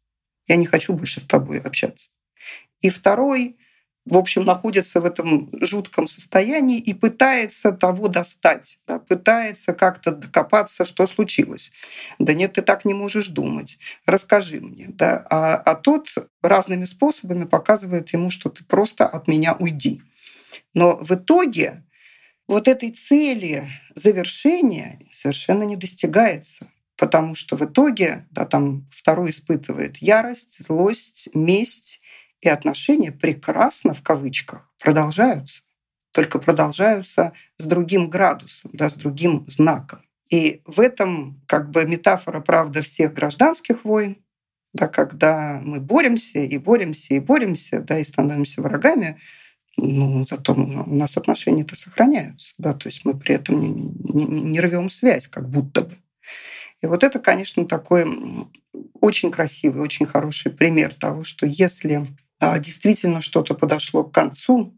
я 0.48 0.58
не 0.58 0.66
хочу 0.66 0.92
больше 0.92 1.22
с 1.22 1.24
тобой 1.24 1.60
общаться. 1.60 2.10
И 2.82 2.90
второй 2.90 3.56
в 4.06 4.18
общем, 4.18 4.44
находится 4.44 5.00
в 5.00 5.06
этом 5.06 5.50
жутком 5.62 6.08
состоянии 6.08 6.78
и 6.78 6.94
пытается 6.94 7.72
того 7.72 8.10
достать, 8.10 8.80
да, 8.86 9.00
пытается 9.00 9.74
как-то 9.74 10.12
докопаться, 10.12 10.84
что 10.84 11.08
случилось. 11.08 11.72
Да 12.20 12.34
нет, 12.34 12.54
ты 12.54 12.62
так 12.62 12.84
не 12.84 12.94
можешь 12.94 13.28
думать. 13.28 13.80
Расскажи 14.06 14.60
мне. 14.60 14.88
Да? 14.90 15.26
А, 15.30 15.56
а 15.56 15.76
тот 15.76 16.10
разными 16.42 16.84
способами 16.84 17.46
показывает 17.46 18.12
ему, 18.12 18.30
что 18.30 18.50
ты 18.50 18.66
просто 18.66 19.08
от 19.08 19.28
меня 19.28 19.56
уйди. 19.58 20.02
Но 20.74 20.98
в 20.98 21.12
итоге 21.12 21.84
вот 22.48 22.68
этой 22.68 22.92
цели 22.92 23.68
завершения 23.96 25.00
совершенно 25.12 25.64
не 25.64 25.78
достигается. 25.78 26.68
Потому 26.98 27.36
что 27.36 27.56
в 27.56 27.66
итоге 27.66 28.28
да, 28.32 28.46
там 28.46 28.88
второй 28.92 29.32
испытывает 29.32 29.98
ярость, 29.98 30.64
злость, 30.64 31.30
месть, 31.34 32.02
и 32.44 32.50
отношения 32.50 33.12
прекрасно, 33.12 33.94
в 33.94 34.02
кавычках, 34.02 34.70
продолжаются. 34.80 35.64
Только 36.12 36.40
продолжаются 36.40 37.34
с 37.58 37.66
другим 37.66 38.10
градусом, 38.10 38.72
да, 38.74 38.90
с 38.90 38.94
другим 38.94 39.46
знаком. 39.48 40.00
И 40.30 40.62
в 40.66 40.80
этом 40.80 41.42
как 41.48 41.72
бы 41.72 41.86
метафора, 41.86 42.42
правда, 42.42 42.82
всех 42.82 43.14
гражданских 43.14 43.86
войн, 43.86 44.18
да, 44.74 44.88
когда 44.88 45.60
мы 45.64 45.80
боремся 45.80 46.40
и 46.40 46.58
боремся 46.58 47.14
и 47.14 47.20
боремся, 47.20 47.80
да, 47.80 48.00
и 48.00 48.04
становимся 48.04 48.62
врагами, 48.62 49.20
ну, 49.78 50.26
зато 50.26 50.54
у 50.54 50.96
нас 50.96 51.18
отношения-то 51.18 51.76
сохраняются, 51.76 52.54
да, 52.58 52.74
то 52.74 52.88
есть 52.88 53.06
мы 53.06 53.18
при 53.18 53.36
этом 53.36 53.60
не, 53.60 53.70
не, 53.70 54.26
не 54.26 54.60
рвем 54.60 54.90
связь, 54.90 55.28
как 55.28 55.50
будто 55.50 55.82
бы. 55.82 55.96
И 56.82 56.86
вот 56.86 57.04
это, 57.04 57.20
конечно, 57.20 57.66
такой 57.66 58.06
очень 59.00 59.32
красивый, 59.32 59.82
очень 59.82 60.06
хороший 60.06 60.52
пример 60.52 60.94
того, 60.94 61.24
что 61.24 61.46
если 61.46 62.08
действительно 62.60 63.22
что-то 63.22 63.54
подошло 63.54 64.04
к 64.04 64.14
концу, 64.14 64.74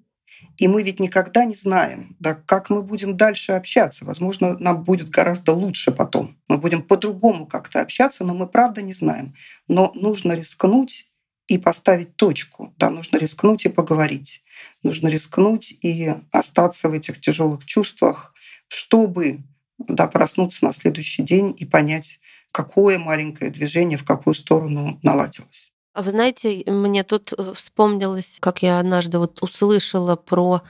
и 0.58 0.68
мы 0.68 0.84
ведь 0.84 1.00
никогда 1.00 1.44
не 1.46 1.56
знаем, 1.56 2.16
да, 2.20 2.34
как 2.34 2.70
мы 2.70 2.82
будем 2.82 3.18
дальше 3.18 3.54
общаться. 3.54 4.06
Возможно, 4.06 4.58
нам 4.58 4.84
будет 4.84 5.10
гораздо 5.10 5.54
лучше 5.54 5.92
потом. 5.92 6.38
Мы 6.48 6.58
будем 6.58 6.82
по-другому 6.82 7.46
как-то 7.46 7.82
общаться, 7.82 8.24
но 8.24 8.34
мы 8.34 8.48
правда 8.48 8.82
не 8.82 8.94
знаем. 8.94 9.34
Но 9.68 9.92
нужно 9.96 10.34
рискнуть 10.34 11.12
и 11.48 11.58
поставить 11.58 12.16
точку. 12.16 12.74
Да, 12.78 12.90
нужно 12.90 13.18
рискнуть 13.18 13.66
и 13.66 13.70
поговорить. 13.70 14.44
Нужно 14.84 15.10
рискнуть 15.10 15.72
и 15.82 16.14
остаться 16.32 16.90
в 16.90 16.94
этих 16.94 17.20
тяжелых 17.20 17.66
чувствах, 17.66 18.34
чтобы 18.68 19.40
да, 19.78 20.08
проснуться 20.08 20.64
на 20.64 20.72
следующий 20.72 21.24
день 21.24 21.54
и 21.58 21.66
понять, 21.66 22.20
какое 22.52 22.98
маленькое 22.98 23.52
движение 23.52 23.98
в 23.98 24.06
какую 24.06 24.34
сторону 24.34 25.00
наладилось. 25.04 25.74
А 25.96 26.02
вы 26.02 26.10
знаете, 26.10 26.62
мне 26.68 27.04
тут 27.06 27.32
э, 27.32 27.54
вспомнилось, 27.54 28.40
как 28.42 28.62
я 28.62 28.80
однажды 28.80 29.18
вот 29.18 29.42
услышала 29.42 30.18
про 30.18 30.62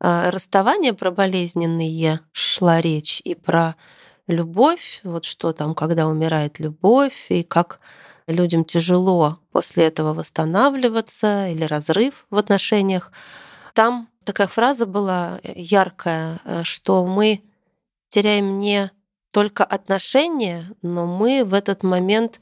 э, 0.00 0.30
расставание, 0.30 0.92
про 0.92 1.12
болезненные 1.12 2.18
шла 2.32 2.80
речь, 2.80 3.22
и 3.24 3.36
про 3.36 3.76
любовь, 4.26 5.00
вот 5.04 5.24
что 5.24 5.52
там, 5.52 5.76
когда 5.76 6.08
умирает 6.08 6.58
любовь, 6.58 7.26
и 7.28 7.44
как 7.44 7.78
людям 8.26 8.64
тяжело 8.64 9.38
после 9.52 9.84
этого 9.84 10.14
восстанавливаться 10.14 11.46
или 11.46 11.62
разрыв 11.62 12.26
в 12.30 12.36
отношениях. 12.36 13.12
Там 13.74 14.08
такая 14.24 14.48
фраза 14.48 14.84
была 14.84 15.38
яркая, 15.44 16.40
э, 16.44 16.64
что 16.64 17.06
мы 17.06 17.40
теряем 18.08 18.58
не 18.58 18.90
только 19.32 19.62
отношения, 19.62 20.72
но 20.82 21.06
мы 21.06 21.44
в 21.44 21.54
этот 21.54 21.84
момент 21.84 22.40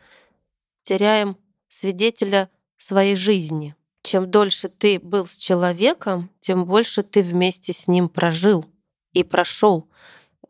теряем 0.83 1.37
свидетеля 1.71 2.51
своей 2.77 3.17
жизни. 3.17 3.75
Чем 4.03 4.31
дольше 4.31 4.69
ты 4.69 4.99
был 4.99 5.27
с 5.27 5.37
человеком, 5.37 6.31
тем 6.41 6.67
больше 6.67 7.03
ты 7.03 7.23
вместе 7.23 7.73
с 7.73 7.89
ним 7.89 8.09
прожил 8.09 8.67
и 9.13 9.23
прошел. 9.23 9.89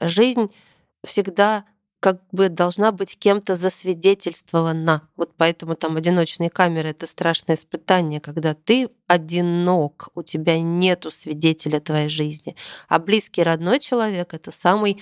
Жизнь 0.00 0.50
всегда 1.04 1.64
как 2.00 2.22
бы 2.32 2.48
должна 2.48 2.92
быть 2.92 3.18
кем-то 3.18 3.54
засвидетельствована. 3.54 5.06
Вот 5.16 5.34
поэтому 5.36 5.74
там 5.76 5.96
одиночные 5.96 6.48
камеры— 6.48 6.88
это 6.90 7.06
страшное 7.06 7.56
испытание, 7.56 8.20
когда 8.20 8.54
ты 8.54 8.88
одинок, 9.06 10.08
у 10.14 10.22
тебя 10.22 10.58
нету 10.58 11.10
свидетеля 11.10 11.78
твоей 11.78 12.08
жизни. 12.08 12.56
А 12.88 12.98
близкий 12.98 13.42
родной 13.42 13.80
человек— 13.80 14.32
это 14.34 14.50
самый 14.50 15.00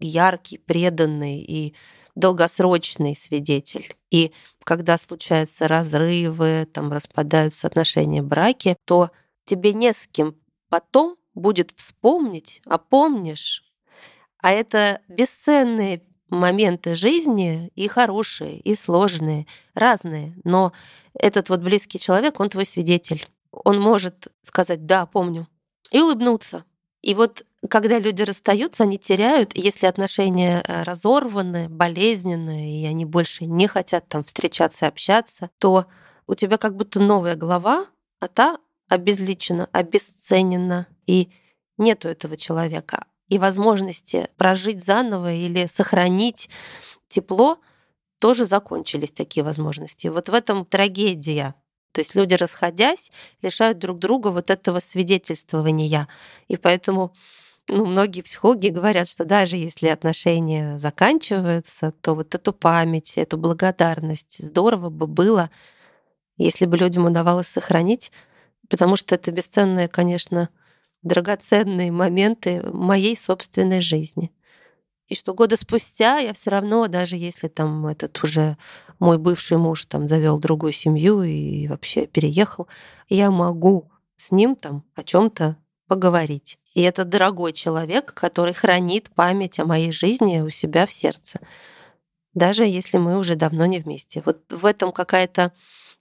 яркий, 0.00 0.58
преданный 0.58 1.38
и 1.38 1.74
долгосрочный 2.14 3.16
свидетель. 3.16 3.94
И 4.10 4.32
когда 4.64 4.98
случаются 4.98 5.66
разрывы, 5.66 6.68
там 6.72 6.92
распадаются 6.92 7.66
отношения, 7.66 8.22
браки, 8.22 8.76
то 8.84 9.10
тебе 9.46 9.72
не 9.72 9.92
с 9.92 10.06
кем 10.06 10.36
потом 10.68 11.16
будет 11.34 11.72
вспомнить, 11.74 12.60
а 12.66 12.76
помнишь. 12.78 13.64
А 14.38 14.52
это 14.52 15.00
бесценные 15.08 16.02
моменты 16.34 16.94
жизни 16.94 17.70
и 17.74 17.88
хорошие, 17.88 18.58
и 18.60 18.74
сложные, 18.74 19.46
разные. 19.74 20.36
Но 20.44 20.72
этот 21.14 21.48
вот 21.48 21.60
близкий 21.60 21.98
человек, 21.98 22.40
он 22.40 22.50
твой 22.50 22.66
свидетель. 22.66 23.26
Он 23.50 23.80
может 23.80 24.28
сказать 24.42 24.86
«да, 24.86 25.06
помню» 25.06 25.48
и 25.90 26.00
улыбнуться. 26.00 26.64
И 27.02 27.14
вот 27.14 27.44
когда 27.68 27.98
люди 27.98 28.22
расстаются, 28.22 28.82
они 28.82 28.98
теряют, 28.98 29.56
если 29.56 29.86
отношения 29.86 30.62
э, 30.66 30.82
разорваны, 30.82 31.68
болезненные, 31.68 32.82
и 32.82 32.86
они 32.86 33.04
больше 33.04 33.46
не 33.46 33.66
хотят 33.66 34.08
там 34.08 34.24
встречаться 34.24 34.86
общаться, 34.86 35.50
то 35.58 35.86
у 36.26 36.34
тебя 36.34 36.58
как 36.58 36.76
будто 36.76 37.00
новая 37.00 37.36
глава, 37.36 37.86
а 38.20 38.28
та 38.28 38.58
обезличена, 38.88 39.68
обесценена, 39.72 40.86
и 41.06 41.30
нету 41.78 42.08
этого 42.08 42.36
человека. 42.36 43.06
И 43.28 43.38
возможности 43.38 44.28
прожить 44.36 44.84
заново 44.84 45.32
или 45.32 45.66
сохранить 45.66 46.50
тепло 47.08 47.58
тоже 48.18 48.44
закончились 48.44 49.12
такие 49.12 49.44
возможности. 49.44 50.08
Вот 50.08 50.28
в 50.28 50.34
этом 50.34 50.64
трагедия 50.64 51.54
то 51.94 52.00
есть 52.00 52.16
люди, 52.16 52.34
расходясь, 52.34 53.12
лишают 53.40 53.78
друг 53.78 54.00
друга 54.00 54.28
вот 54.28 54.50
этого 54.50 54.80
свидетельствования. 54.80 56.08
И 56.48 56.56
поэтому 56.56 57.14
ну, 57.68 57.86
многие 57.86 58.22
психологи 58.22 58.68
говорят, 58.68 59.08
что 59.08 59.24
даже 59.24 59.56
если 59.56 59.86
отношения 59.86 60.76
заканчиваются, 60.76 61.92
то 62.00 62.14
вот 62.14 62.34
эту 62.34 62.52
память, 62.52 63.16
эту 63.16 63.38
благодарность 63.38 64.44
здорово 64.44 64.90
бы 64.90 65.06
было, 65.06 65.50
если 66.36 66.66
бы 66.66 66.76
людям 66.76 67.06
удавалось 67.06 67.46
сохранить, 67.46 68.10
потому 68.68 68.96
что 68.96 69.14
это 69.14 69.30
бесценные, 69.30 69.86
конечно, 69.86 70.48
драгоценные 71.04 71.92
моменты 71.92 72.62
моей 72.72 73.16
собственной 73.16 73.80
жизни. 73.80 74.32
И 75.06 75.14
что 75.14 75.34
года 75.34 75.56
спустя 75.56 76.18
я 76.18 76.32
все 76.32 76.50
равно, 76.50 76.86
даже 76.88 77.16
если 77.16 77.48
там 77.48 77.86
этот 77.86 78.22
уже 78.24 78.56
мой 78.98 79.18
бывший 79.18 79.58
муж 79.58 79.84
там 79.84 80.08
завел 80.08 80.38
другую 80.38 80.72
семью 80.72 81.22
и 81.22 81.68
вообще 81.68 82.06
переехал, 82.06 82.68
я 83.08 83.30
могу 83.30 83.90
с 84.16 84.30
ним 84.30 84.56
там 84.56 84.82
о 84.94 85.04
чем-то 85.04 85.56
поговорить. 85.86 86.58
И 86.72 86.80
это 86.80 87.04
дорогой 87.04 87.52
человек, 87.52 88.14
который 88.14 88.54
хранит 88.54 89.10
память 89.14 89.60
о 89.60 89.66
моей 89.66 89.92
жизни 89.92 90.40
у 90.40 90.48
себя 90.48 90.86
в 90.86 90.92
сердце, 90.92 91.38
даже 92.32 92.64
если 92.64 92.96
мы 92.96 93.18
уже 93.18 93.36
давно 93.36 93.66
не 93.66 93.78
вместе. 93.78 94.22
Вот 94.24 94.50
в 94.50 94.64
этом 94.64 94.90
какая-то 94.90 95.52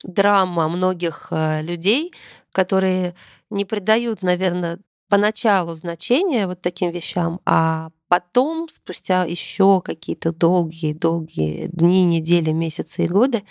драма 0.04 0.68
многих 0.70 1.28
э, 1.32 1.62
людей, 1.62 2.14
которые 2.52 3.16
не 3.50 3.66
придают, 3.66 4.22
наверное, 4.22 4.80
поначалу 5.14 5.76
значения 5.76 6.48
вот 6.48 6.62
таким 6.62 6.90
вещам, 6.90 7.40
а 7.46 7.90
потом, 8.08 8.68
спустя 8.68 9.26
еще 9.26 9.80
какие-то 9.80 10.32
долгие-долгие 10.32 11.68
дни, 11.68 12.04
недели, 12.04 12.50
месяцы 12.50 13.06
и 13.06 13.08
годы, 13.08 13.44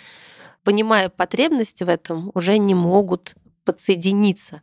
понимая 0.65 1.07
потребность 1.07 1.81
в 1.81 1.87
этом, 1.87 2.31
уже 2.33 2.57
не 2.57 2.75
могут 2.75 3.35
подсоединиться 3.63 4.61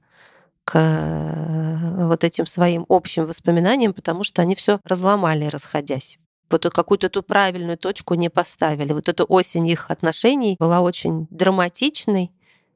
к 0.65 0.75
э, 0.77 2.07
вот 2.07 2.23
этим 2.23 2.45
своим 2.45 2.85
общим 2.91 3.25
воспоминаниям, 3.25 3.95
потому 3.95 4.23
что 4.23 4.43
они 4.43 4.55
все 4.55 4.79
разломали, 4.85 5.47
расходясь. 5.47 6.19
Вот 6.51 6.69
какую-то 6.69 7.07
эту 7.07 7.23
правильную 7.23 7.79
точку 7.79 8.13
не 8.13 8.29
поставили. 8.29 8.93
Вот 8.93 9.09
эта 9.09 9.25
осень 9.25 9.67
их 9.69 9.91
отношений 9.91 10.57
была 10.59 10.83
очень 10.83 11.29
драматичной, 11.31 12.31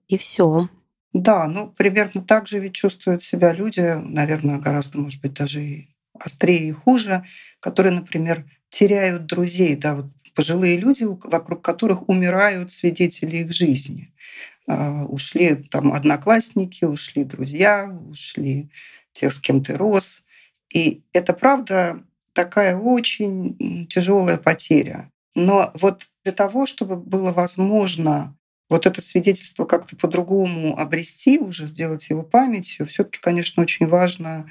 и 0.08 0.16
все. 0.16 0.70
Да, 1.14 1.46
ну 1.46 1.68
примерно 1.68 2.22
так 2.22 2.48
же 2.48 2.58
ведь 2.58 2.74
чувствуют 2.74 3.22
себя 3.22 3.52
люди, 3.52 3.80
наверное, 3.80 4.58
гораздо, 4.58 4.98
может 4.98 5.20
быть, 5.22 5.34
даже 5.34 5.62
и 5.62 5.88
острее 6.18 6.68
и 6.68 6.72
хуже, 6.72 7.24
которые, 7.60 7.92
например, 7.92 8.44
теряют 8.68 9.26
друзей, 9.26 9.76
да, 9.76 9.94
вот 9.94 10.06
пожилые 10.34 10.76
люди, 10.76 11.04
вокруг 11.04 11.62
которых 11.62 12.08
умирают 12.08 12.72
свидетели 12.72 13.36
их 13.38 13.52
жизни. 13.52 14.12
А, 14.68 15.04
ушли 15.04 15.54
там 15.56 15.92
одноклассники, 15.92 16.84
ушли 16.84 17.24
друзья, 17.24 17.90
ушли 18.08 18.70
тех, 19.12 19.32
с 19.32 19.40
кем 19.40 19.62
ты 19.62 19.76
рос. 19.76 20.22
И 20.74 21.04
это 21.12 21.34
правда 21.34 22.02
такая 22.34 22.76
очень 22.76 23.88
тяжелая 23.90 24.38
потеря. 24.38 25.10
Но 25.36 25.72
вот 25.74 26.08
для 26.24 26.32
того, 26.32 26.66
чтобы 26.66 26.96
было 26.96 27.32
возможно 27.32 28.36
вот 28.68 28.86
это 28.86 29.00
свидетельство 29.00 29.64
как-то 29.64 29.96
по-другому 29.96 30.78
обрести, 30.78 31.38
уже 31.38 31.66
сделать 31.66 32.08
его 32.08 32.22
памятью, 32.22 32.86
все-таки, 32.86 33.18
конечно, 33.20 33.62
очень 33.62 33.86
важно 33.86 34.50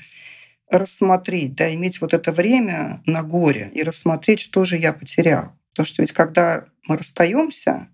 рассмотреть, 0.69 1.56
да, 1.56 1.73
иметь 1.73 2.02
вот 2.02 2.13
это 2.13 2.32
время 2.32 3.02
на 3.06 3.23
горе 3.23 3.69
и 3.73 3.84
рассмотреть, 3.84 4.39
что 4.39 4.65
же 4.65 4.78
я 4.78 4.93
потерял. 4.93 5.54
Потому 5.71 5.86
что 5.86 6.02
ведь 6.02 6.12
когда 6.12 6.65
мы 6.88 6.97
расстаемся, 6.97 7.89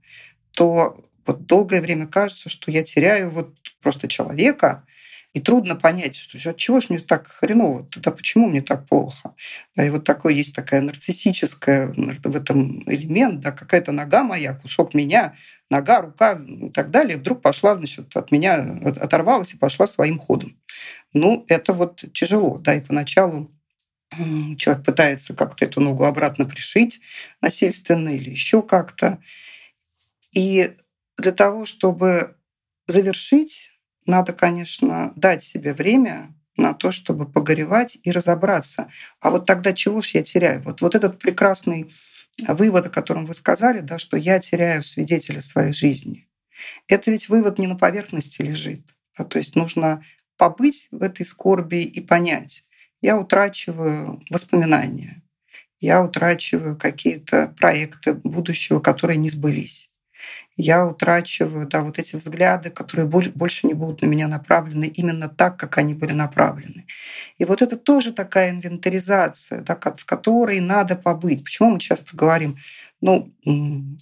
то 0.51 1.03
вот 1.25 1.45
долгое 1.45 1.81
время 1.81 2.07
кажется, 2.07 2.49
что 2.49 2.71
я 2.71 2.83
теряю 2.83 3.29
вот 3.29 3.55
просто 3.81 4.07
человека, 4.07 4.85
и 5.33 5.39
трудно 5.39 5.75
понять, 5.75 6.15
что 6.15 6.49
от 6.49 6.57
чего 6.57 6.79
же 6.79 6.87
мне 6.89 6.99
так 6.99 7.27
хреново, 7.27 7.85
тогда 7.85 8.11
почему 8.11 8.47
мне 8.47 8.61
так 8.61 8.87
плохо. 8.87 9.35
Да, 9.75 9.85
и 9.85 9.89
вот 9.91 10.03
такой 10.03 10.33
есть 10.33 10.55
такая 10.55 10.81
нарциссическая 10.81 11.87
в 11.87 12.35
этом 12.35 12.81
элемент, 12.89 13.41
да, 13.41 13.51
какая-то 13.51 13.91
нога 13.91 14.23
моя, 14.23 14.53
кусок 14.53 14.95
меня, 14.95 15.35
нога, 15.69 16.01
рука 16.01 16.33
и 16.33 16.69
так 16.71 16.91
далее, 16.91 17.17
вдруг 17.17 17.41
пошла, 17.41 17.75
значит, 17.75 18.15
от 18.15 18.31
меня 18.31 18.79
оторвалась 18.83 19.53
и 19.53 19.57
пошла 19.57 19.87
своим 19.87 20.19
ходом. 20.19 20.57
Ну, 21.13 21.45
это 21.47 21.73
вот 21.73 22.03
тяжело, 22.13 22.57
да, 22.57 22.75
и 22.75 22.81
поначалу 22.81 23.51
человек 24.57 24.83
пытается 24.83 25.35
как-то 25.35 25.65
эту 25.65 25.81
ногу 25.81 26.05
обратно 26.05 26.45
пришить 26.45 26.99
насильственно 27.41 28.09
или 28.09 28.29
еще 28.31 28.61
как-то. 28.61 29.19
И 30.33 30.75
для 31.17 31.31
того, 31.31 31.65
чтобы 31.65 32.35
завершить 32.87 33.71
надо, 34.05 34.33
конечно, 34.33 35.13
дать 35.15 35.43
себе 35.43 35.73
время 35.73 36.33
на 36.57 36.73
то, 36.73 36.91
чтобы 36.91 37.31
погоревать 37.31 37.99
и 38.03 38.11
разобраться. 38.11 38.89
А 39.21 39.29
вот 39.29 39.45
тогда 39.45 39.73
чего 39.73 40.01
ж 40.01 40.09
я 40.09 40.23
теряю? 40.23 40.61
Вот, 40.63 40.81
вот 40.81 40.95
этот 40.95 41.19
прекрасный 41.19 41.93
вывод, 42.47 42.87
о 42.87 42.89
котором 42.89 43.25
вы 43.25 43.33
сказали, 43.33 43.79
да, 43.79 43.97
что 43.97 44.17
я 44.17 44.39
теряю 44.39 44.83
свидетеля 44.83 45.41
своей 45.41 45.73
жизни. 45.73 46.27
Это 46.87 47.11
ведь 47.11 47.29
вывод 47.29 47.59
не 47.59 47.67
на 47.67 47.75
поверхности 47.75 48.41
лежит. 48.41 48.81
Да, 49.17 49.23
то 49.23 49.37
есть 49.37 49.55
нужно 49.55 50.03
побыть 50.37 50.87
в 50.91 51.03
этой 51.03 51.25
скорби 51.25 51.83
и 51.83 52.01
понять, 52.01 52.63
я 53.01 53.17
утрачиваю 53.17 54.21
воспоминания, 54.29 55.21
я 55.79 56.03
утрачиваю 56.03 56.77
какие-то 56.77 57.53
проекты 57.57 58.13
будущего, 58.13 58.79
которые 58.79 59.17
не 59.17 59.29
сбылись 59.29 59.89
я 60.55 60.85
утрачиваю 60.85 61.67
да, 61.67 61.81
вот 61.81 61.99
эти 61.99 62.15
взгляды, 62.17 62.69
которые 62.69 63.07
больше 63.07 63.67
не 63.67 63.73
будут 63.73 64.01
на 64.01 64.07
меня 64.07 64.27
направлены 64.27 64.85
именно 64.85 65.29
так, 65.29 65.57
как 65.57 65.77
они 65.77 65.93
были 65.93 66.13
направлены. 66.13 66.85
И 67.37 67.45
вот 67.45 67.61
это 67.61 67.77
тоже 67.77 68.11
такая 68.11 68.51
инвентаризация, 68.51 69.61
да, 69.61 69.75
в 69.75 70.05
которой 70.05 70.59
надо 70.59 70.95
побыть. 70.95 71.43
Почему 71.43 71.71
мы 71.71 71.79
часто 71.79 72.15
говорим, 72.15 72.57
ну, 72.99 73.33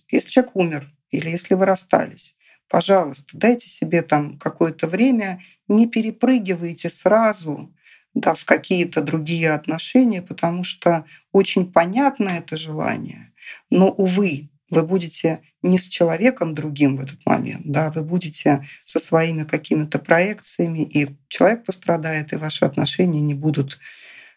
если 0.09 0.29
человек 0.29 0.55
умер 0.55 0.93
или 1.11 1.29
если 1.29 1.53
вы 1.53 1.65
расстались, 1.65 2.35
пожалуйста, 2.69 3.37
дайте 3.37 3.69
себе 3.69 4.01
там 4.01 4.37
какое-то 4.39 4.87
время, 4.87 5.39
не 5.67 5.87
перепрыгивайте 5.87 6.89
сразу 6.89 7.71
да, 8.13 8.33
в 8.33 8.45
какие-то 8.45 9.01
другие 9.01 9.53
отношения, 9.53 10.21
потому 10.21 10.63
что 10.63 11.05
очень 11.31 11.71
понятно 11.71 12.29
это 12.29 12.57
желание, 12.57 13.31
но, 13.69 13.89
увы, 13.89 14.49
вы 14.69 14.83
будете 14.83 15.41
не 15.61 15.77
с 15.77 15.87
человеком 15.87 16.55
другим 16.55 16.97
в 16.97 17.01
этот 17.01 17.25
момент, 17.25 17.63
да, 17.65 17.91
вы 17.91 18.03
будете 18.03 18.65
со 18.85 18.99
своими 18.99 19.43
какими-то 19.43 19.99
проекциями, 19.99 20.79
и 20.79 21.15
человек 21.27 21.65
пострадает, 21.65 22.33
и 22.33 22.37
ваши 22.37 22.65
отношения 22.65 23.21
не 23.21 23.33
будут 23.33 23.77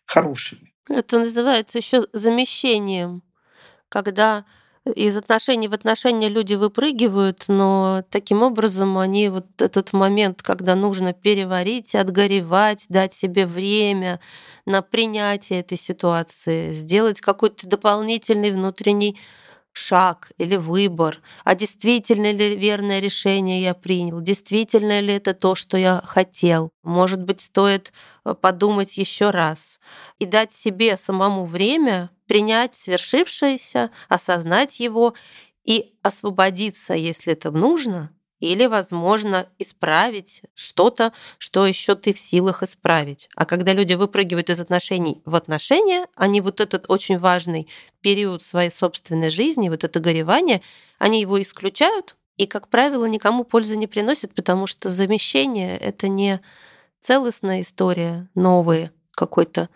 хорошими. 0.04 0.72
Это 0.88 1.18
называется 1.18 1.78
еще 1.78 2.06
замещением, 2.12 3.22
когда 3.88 4.44
из 4.96 5.16
отношений 5.16 5.68
в 5.68 5.74
отношения 5.74 6.28
люди 6.28 6.54
выпрыгивают, 6.54 7.44
но 7.48 8.02
таким 8.10 8.42
образом 8.42 8.96
они 8.98 9.28
вот 9.28 9.46
этот 9.60 9.92
момент, 9.92 10.42
когда 10.42 10.74
нужно 10.74 11.12
переварить, 11.12 11.94
отгоревать, 11.94 12.86
дать 12.88 13.12
себе 13.12 13.46
время 13.46 14.20
на 14.64 14.80
принятие 14.80 15.60
этой 15.60 15.76
ситуации, 15.76 16.72
сделать 16.72 17.20
какой-то 17.20 17.68
дополнительный 17.68 18.50
внутренний 18.52 19.18
шаг 19.72 20.32
или 20.38 20.56
выбор, 20.56 21.20
а 21.44 21.54
действительно 21.54 22.32
ли 22.32 22.56
верное 22.56 23.00
решение 23.00 23.62
я 23.62 23.74
принял, 23.74 24.20
действительно 24.20 25.00
ли 25.00 25.14
это 25.14 25.34
то, 25.34 25.54
что 25.54 25.76
я 25.76 26.02
хотел. 26.04 26.70
Может 26.82 27.22
быть, 27.22 27.40
стоит 27.40 27.92
э, 28.24 28.34
подумать 28.34 28.98
еще 28.98 29.30
раз 29.30 29.80
и 30.18 30.26
дать 30.26 30.52
себе 30.52 30.96
самому 30.96 31.44
время 31.44 32.10
принять 32.26 32.74
свершившееся, 32.74 33.90
осознать 34.08 34.80
его 34.80 35.14
и 35.64 35.92
освободиться, 36.02 36.94
если 36.94 37.32
это 37.32 37.50
нужно, 37.50 38.10
или, 38.40 38.66
возможно, 38.66 39.48
исправить 39.58 40.42
что-то, 40.54 41.12
что 41.38 41.66
еще 41.66 41.94
ты 41.94 42.12
в 42.12 42.18
силах 42.18 42.62
исправить. 42.62 43.28
А 43.36 43.44
когда 43.44 43.72
люди 43.72 43.94
выпрыгивают 43.94 44.50
из 44.50 44.60
отношений 44.60 45.22
в 45.24 45.34
отношения, 45.34 46.08
они 46.16 46.40
вот 46.40 46.60
этот 46.60 46.86
очень 46.88 47.18
важный 47.18 47.68
период 48.00 48.44
своей 48.44 48.70
собственной 48.70 49.30
жизни, 49.30 49.68
вот 49.68 49.84
это 49.84 50.00
горевание, 50.00 50.62
они 50.98 51.20
его 51.20 51.40
исключают, 51.40 52.16
и, 52.36 52.46
как 52.46 52.68
правило, 52.68 53.04
никому 53.04 53.44
пользы 53.44 53.76
не 53.76 53.86
приносит, 53.86 54.34
потому 54.34 54.66
что 54.66 54.88
замещение— 54.88 55.76
это 55.78 56.08
не 56.08 56.40
целостная 56.98 57.60
история, 57.60 58.28
новый 58.34 58.90
какой-то 59.12 59.68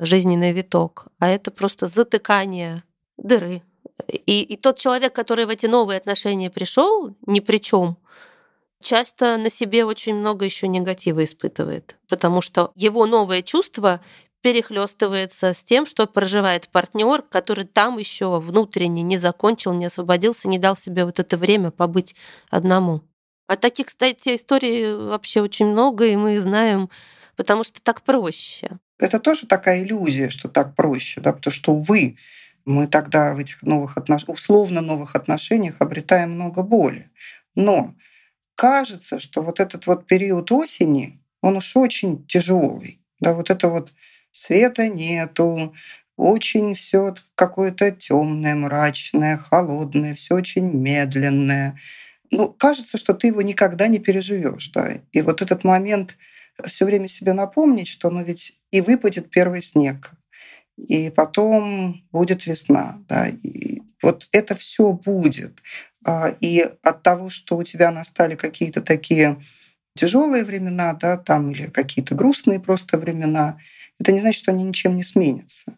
жизненный 0.00 0.52
виток, 0.52 1.06
а 1.18 1.28
это 1.28 1.50
просто 1.50 1.86
затыкание 1.86 2.82
дыры, 3.16 3.62
и, 4.10 4.42
и 4.42 4.56
тот 4.56 4.78
человек, 4.78 5.14
который 5.14 5.46
в 5.46 5.50
эти 5.50 5.66
новые 5.66 5.98
отношения 5.98 6.50
пришел, 6.50 7.14
ни 7.26 7.40
при 7.40 7.58
чем, 7.58 7.96
часто 8.82 9.36
на 9.36 9.50
себе 9.50 9.84
очень 9.84 10.14
много 10.14 10.44
еще 10.44 10.68
негатива 10.68 11.24
испытывает, 11.24 11.96
потому 12.08 12.40
что 12.40 12.72
его 12.74 13.06
новое 13.06 13.42
чувство 13.42 14.00
перехлестывается 14.42 15.52
с 15.52 15.62
тем, 15.62 15.86
что 15.86 16.06
проживает 16.06 16.68
партнер, 16.68 17.22
который 17.22 17.64
там 17.64 17.98
еще 17.98 18.40
внутренне 18.40 19.02
не 19.02 19.16
закончил, 19.18 19.74
не 19.74 19.86
освободился, 19.86 20.48
не 20.48 20.58
дал 20.58 20.76
себе 20.76 21.04
вот 21.04 21.20
это 21.20 21.36
время 21.36 21.70
побыть 21.70 22.16
одному. 22.48 23.02
А 23.46 23.56
таких, 23.56 23.86
кстати, 23.86 24.36
историй 24.36 24.94
вообще 24.94 25.42
очень 25.42 25.66
много, 25.66 26.06
и 26.06 26.16
мы 26.16 26.40
знаем, 26.40 26.88
потому 27.36 27.64
что 27.64 27.82
так 27.82 28.02
проще. 28.02 28.78
Это 28.98 29.18
тоже 29.18 29.46
такая 29.46 29.82
иллюзия, 29.82 30.30
что 30.30 30.48
так 30.48 30.74
проще, 30.74 31.20
да, 31.20 31.32
потому 31.32 31.52
что, 31.52 31.72
увы, 31.72 32.16
мы 32.64 32.86
тогда 32.86 33.34
в 33.34 33.38
этих 33.38 33.62
новых 33.62 33.96
отнош... 33.96 34.24
условно 34.26 34.80
новых 34.80 35.16
отношениях 35.16 35.76
обретаем 35.78 36.32
много 36.32 36.62
боли. 36.62 37.06
Но 37.54 37.94
кажется, 38.54 39.18
что 39.18 39.42
вот 39.42 39.60
этот 39.60 39.86
вот 39.86 40.06
период 40.06 40.52
осени, 40.52 41.20
он 41.40 41.56
уж 41.56 41.76
очень 41.76 42.26
тяжелый. 42.26 43.00
Да, 43.20 43.34
вот 43.34 43.50
это 43.50 43.68
вот 43.68 43.92
света 44.30 44.88
нету, 44.88 45.74
очень 46.16 46.74
все 46.74 47.14
какое-то 47.34 47.90
темное, 47.90 48.54
мрачное, 48.54 49.38
холодное, 49.38 50.14
все 50.14 50.34
очень 50.34 50.70
медленное. 50.70 51.78
Ну, 52.30 52.48
кажется, 52.50 52.98
что 52.98 53.14
ты 53.14 53.28
его 53.28 53.42
никогда 53.42 53.88
не 53.88 53.98
переживешь, 53.98 54.68
да. 54.68 55.00
И 55.12 55.22
вот 55.22 55.42
этот 55.42 55.64
момент 55.64 56.16
все 56.66 56.84
время 56.84 57.08
себе 57.08 57.32
напомнить, 57.32 57.88
что 57.88 58.10
ну 58.10 58.22
ведь 58.22 58.60
и 58.70 58.80
выпадет 58.80 59.30
первый 59.30 59.62
снег, 59.62 60.10
и 60.88 61.10
потом 61.10 62.02
будет 62.12 62.46
весна. 62.46 62.98
Да, 63.08 63.28
и 63.28 63.82
вот 64.02 64.28
это 64.32 64.54
все 64.54 64.92
будет. 64.92 65.62
А, 66.04 66.28
и 66.40 66.60
от 66.82 67.02
того, 67.02 67.28
что 67.28 67.56
у 67.56 67.62
тебя 67.62 67.90
настали 67.90 68.34
какие-то 68.34 68.80
такие 68.80 69.42
тяжелые 69.94 70.44
времена, 70.44 70.94
да, 70.94 71.16
там 71.16 71.50
или 71.50 71.66
какие-то 71.66 72.14
грустные 72.14 72.60
просто 72.60 72.98
времена, 72.98 73.58
это 73.98 74.12
не 74.12 74.20
значит, 74.20 74.42
что 74.42 74.52
они 74.52 74.64
ничем 74.64 74.96
не 74.96 75.02
сменятся. 75.02 75.76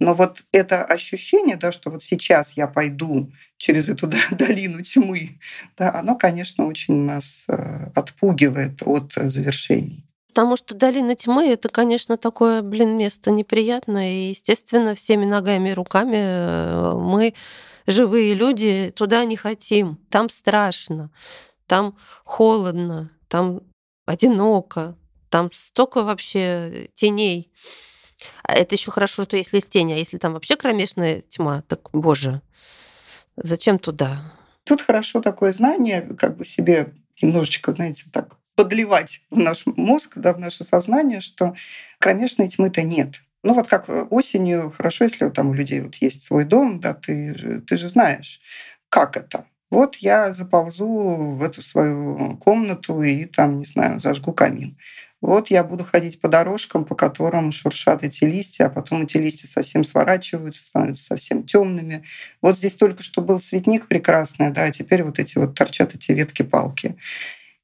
Но 0.00 0.14
вот 0.14 0.44
это 0.52 0.84
ощущение, 0.84 1.56
да, 1.56 1.70
что 1.70 1.90
вот 1.90 2.02
сейчас 2.02 2.52
я 2.52 2.66
пойду 2.66 3.32
через 3.58 3.88
эту 3.88 4.10
долину 4.30 4.82
тьмы, 4.82 5.38
да, 5.76 5.94
оно, 5.94 6.16
конечно, 6.16 6.66
очень 6.66 7.04
нас 7.04 7.44
э, 7.48 7.90
отпугивает 7.94 8.82
от 8.84 9.12
завершений. 9.12 10.09
Потому 10.30 10.56
что 10.56 10.76
долина 10.76 11.16
тьмы— 11.16 11.48
это, 11.52 11.68
конечно, 11.68 12.16
такое, 12.16 12.62
блин, 12.62 12.96
место 12.96 13.32
неприятное. 13.32 14.12
И, 14.12 14.28
естественно, 14.28 14.94
всеми 14.94 15.24
ногами 15.24 15.70
и 15.70 15.74
руками 15.74 16.18
э, 16.18 16.94
мы, 16.94 17.34
живые 17.88 18.34
люди, 18.34 18.92
туда 18.94 19.24
не 19.24 19.36
хотим. 19.36 19.98
Там 20.08 20.28
страшно, 20.28 21.10
там 21.66 21.96
холодно, 22.24 23.10
там 23.26 23.62
одиноко, 24.06 24.96
там 25.30 25.50
столько 25.52 26.04
вообще 26.04 26.90
теней. 26.94 27.52
А 28.44 28.54
это 28.54 28.76
еще 28.76 28.92
хорошо, 28.92 29.24
что 29.24 29.36
если 29.36 29.56
есть 29.56 29.70
тень, 29.70 29.92
а 29.92 29.96
если 29.96 30.18
там 30.18 30.34
вообще 30.34 30.54
кромешная 30.54 31.22
тьма, 31.22 31.62
так, 31.62 31.90
боже, 31.92 32.40
зачем 33.36 33.80
туда? 33.80 34.32
Тут 34.62 34.80
хорошо 34.80 35.20
такое 35.20 35.52
знание, 35.52 36.02
как 36.02 36.36
бы 36.36 36.44
себе 36.44 36.94
немножечко, 37.20 37.72
знаете, 37.72 38.04
так 38.12 38.39
подливать 38.60 39.22
в 39.30 39.38
наш 39.38 39.64
мозг, 39.64 40.12
да, 40.16 40.34
в 40.34 40.38
наше 40.38 40.64
сознание, 40.64 41.22
что 41.22 41.54
кромешной 41.98 42.46
тьмы-то 42.48 42.82
нет. 42.82 43.22
Ну 43.42 43.54
вот 43.54 43.68
как 43.68 43.86
осенью, 44.12 44.70
хорошо, 44.70 45.04
если 45.04 45.30
там 45.30 45.48
у 45.48 45.54
людей 45.54 45.80
вот 45.80 45.94
есть 45.94 46.20
свой 46.20 46.44
дом, 46.44 46.78
да, 46.78 46.92
ты, 46.92 47.62
ты 47.66 47.78
же 47.78 47.88
знаешь, 47.88 48.38
как 48.90 49.16
это. 49.16 49.46
Вот 49.70 49.96
я 49.96 50.34
заползу 50.34 50.86
в 51.38 51.42
эту 51.42 51.62
свою 51.62 52.36
комнату 52.36 53.02
и 53.02 53.24
там, 53.24 53.56
не 53.56 53.64
знаю, 53.64 53.98
зажгу 53.98 54.34
камин. 54.34 54.76
Вот 55.22 55.48
я 55.48 55.64
буду 55.64 55.84
ходить 55.84 56.20
по 56.20 56.28
дорожкам, 56.28 56.84
по 56.84 56.94
которым 56.94 57.52
шуршат 57.52 58.04
эти 58.04 58.24
листья, 58.24 58.66
а 58.66 58.70
потом 58.70 59.04
эти 59.04 59.16
листья 59.16 59.48
совсем 59.48 59.84
сворачиваются, 59.84 60.62
становятся 60.62 61.04
совсем 61.04 61.44
темными. 61.44 62.04
Вот 62.42 62.58
здесь 62.58 62.74
только 62.74 63.02
что 63.02 63.22
был 63.22 63.38
цветник 63.38 63.86
прекрасный, 63.86 64.50
да, 64.50 64.64
а 64.64 64.70
теперь 64.70 65.02
вот 65.02 65.18
эти 65.18 65.38
вот 65.38 65.54
торчат 65.54 65.94
эти 65.94 66.12
ветки-палки. 66.12 66.96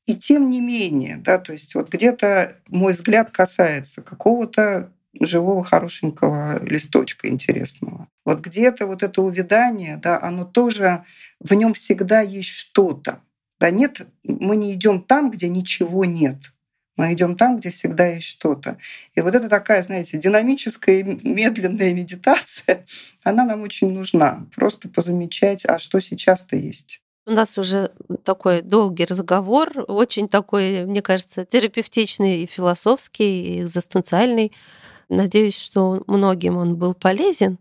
И 0.06 0.14
тем 0.14 0.50
не 0.50 0.60
менее, 0.60 1.16
да, 1.16 1.38
то 1.38 1.52
есть 1.52 1.74
вот 1.74 1.88
где-то 1.90 2.56
мой 2.68 2.92
взгляд 2.92 3.32
касается 3.32 4.02
какого-то 4.02 4.92
живого 5.20 5.64
хорошенького 5.64 6.64
листочка 6.64 7.28
интересного. 7.28 8.08
Вот 8.24 8.40
где-то 8.40 8.86
вот 8.86 9.02
это 9.02 9.22
увядание, 9.22 9.96
да, 9.96 10.20
оно 10.20 10.44
тоже, 10.44 11.04
в 11.40 11.52
нем 11.54 11.74
всегда 11.74 12.20
есть 12.20 12.50
что-то. 12.50 13.20
Да 13.58 13.70
нет, 13.70 14.06
мы 14.22 14.56
не 14.56 14.74
идем 14.74 15.02
там, 15.02 15.30
где 15.30 15.48
ничего 15.48 16.04
нет. 16.04 16.52
Мы 16.96 17.12
идем 17.12 17.36
там, 17.36 17.58
где 17.58 17.70
всегда 17.70 18.06
есть 18.06 18.26
что-то. 18.26 18.78
И 19.14 19.20
вот 19.20 19.34
это 19.34 19.48
такая, 19.48 19.82
знаете, 19.82 20.18
динамическая, 20.18 21.02
медленная 21.02 21.92
медитация, 21.92 22.86
она 23.24 23.44
нам 23.44 23.62
очень 23.62 23.92
нужна. 23.92 24.46
Просто 24.54 24.88
позамечать, 24.88 25.66
а 25.66 25.78
что 25.78 26.00
сейчас-то 26.00 26.56
есть. 26.56 27.02
У 27.28 27.32
нас 27.32 27.58
уже 27.58 27.90
такой 28.22 28.62
долгий 28.62 29.04
разговор, 29.04 29.72
очень 29.88 30.28
такой, 30.28 30.86
мне 30.86 31.02
кажется, 31.02 31.44
терапевтичный 31.44 32.44
и 32.44 32.46
философский, 32.46 33.56
и 33.56 33.60
экзистенциальный. 33.62 34.52
Надеюсь, 35.08 35.58
что 35.58 36.04
многим 36.06 36.56
он 36.56 36.76
был 36.76 36.94
полезен. 36.94 37.58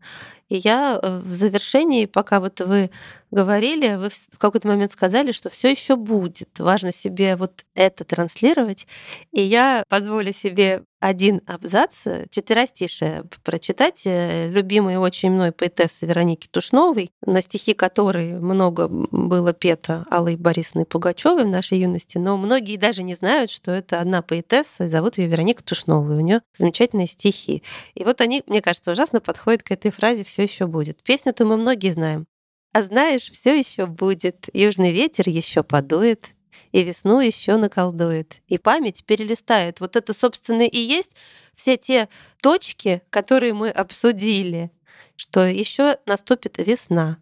И 0.49 0.57
я 0.57 0.99
э, 1.01 1.19
в 1.19 1.33
завершении, 1.33 2.05
пока 2.05 2.39
вот 2.39 2.61
вы 2.61 2.91
говорили, 3.31 3.95
вы 3.95 4.09
в 4.09 4.37
какой-то 4.37 4.67
момент 4.67 4.91
сказали, 4.91 5.31
что 5.31 5.49
все 5.49 5.69
еще 5.69 5.95
будет. 5.95 6.59
Важно 6.59 6.91
себе 6.91 7.35
вот 7.35 7.65
это 7.73 8.03
транслировать. 8.03 8.87
И 9.31 9.41
я 9.41 9.83
позволю 9.89 10.31
себе 10.31 10.83
один 10.99 11.41
абзац, 11.45 12.07
четверостишее 12.31 13.25
прочитать, 13.43 14.03
э, 14.05 14.49
любимой 14.49 14.97
очень 14.97 15.29
мной 15.29 15.51
поэтессы 15.51 16.07
Вероники 16.07 16.47
Тушновой, 16.47 17.11
на 17.23 17.41
стихи 17.41 17.73
которой 17.73 18.33
много 18.39 18.87
было 18.87 19.53
пето 19.53 20.05
Аллой 20.09 20.35
Борисовной 20.35 20.85
Пугачевой 20.85 21.43
в 21.43 21.49
нашей 21.49 21.79
юности, 21.79 22.17
но 22.17 22.37
многие 22.37 22.77
даже 22.77 23.03
не 23.03 23.13
знают, 23.13 23.51
что 23.51 23.71
это 23.71 23.99
одна 23.99 24.23
поэтесса, 24.23 24.87
зовут 24.87 25.17
ее 25.19 25.27
Вероника 25.27 25.63
Тушнова, 25.63 26.11
и 26.11 26.15
у 26.15 26.21
нее 26.21 26.41
замечательные 26.55 27.07
стихи. 27.07 27.61
И 27.93 28.03
вот 28.03 28.21
они, 28.21 28.41
мне 28.47 28.61
кажется, 28.61 28.91
ужасно 28.91 29.21
подходят 29.21 29.61
к 29.61 29.71
этой 29.71 29.91
фразе 29.91 30.23
«все 30.35 30.43
еще 30.43 30.67
будет». 30.67 31.01
Песню-то 31.01 31.45
мы 31.45 31.55
многие 31.55 31.91
знаем. 31.91 32.27
А 32.73 32.81
знаешь, 32.81 33.31
все 33.31 33.57
еще 33.57 33.85
будет. 33.85 34.49
Южный 34.51 34.91
ветер 34.91 35.29
еще 35.29 35.63
подует, 35.63 36.35
и 36.73 36.83
весну 36.83 37.21
еще 37.21 37.55
наколдует, 37.55 38.41
и 38.49 38.57
память 38.57 39.05
перелистает. 39.05 39.79
Вот 39.79 39.95
это, 39.95 40.11
собственно, 40.11 40.63
и 40.63 40.77
есть 40.77 41.15
все 41.53 41.77
те 41.77 42.09
точки, 42.41 43.01
которые 43.11 43.53
мы 43.53 43.69
обсудили, 43.69 44.71
что 45.15 45.45
еще 45.45 45.99
наступит 46.05 46.57
весна, 46.57 47.17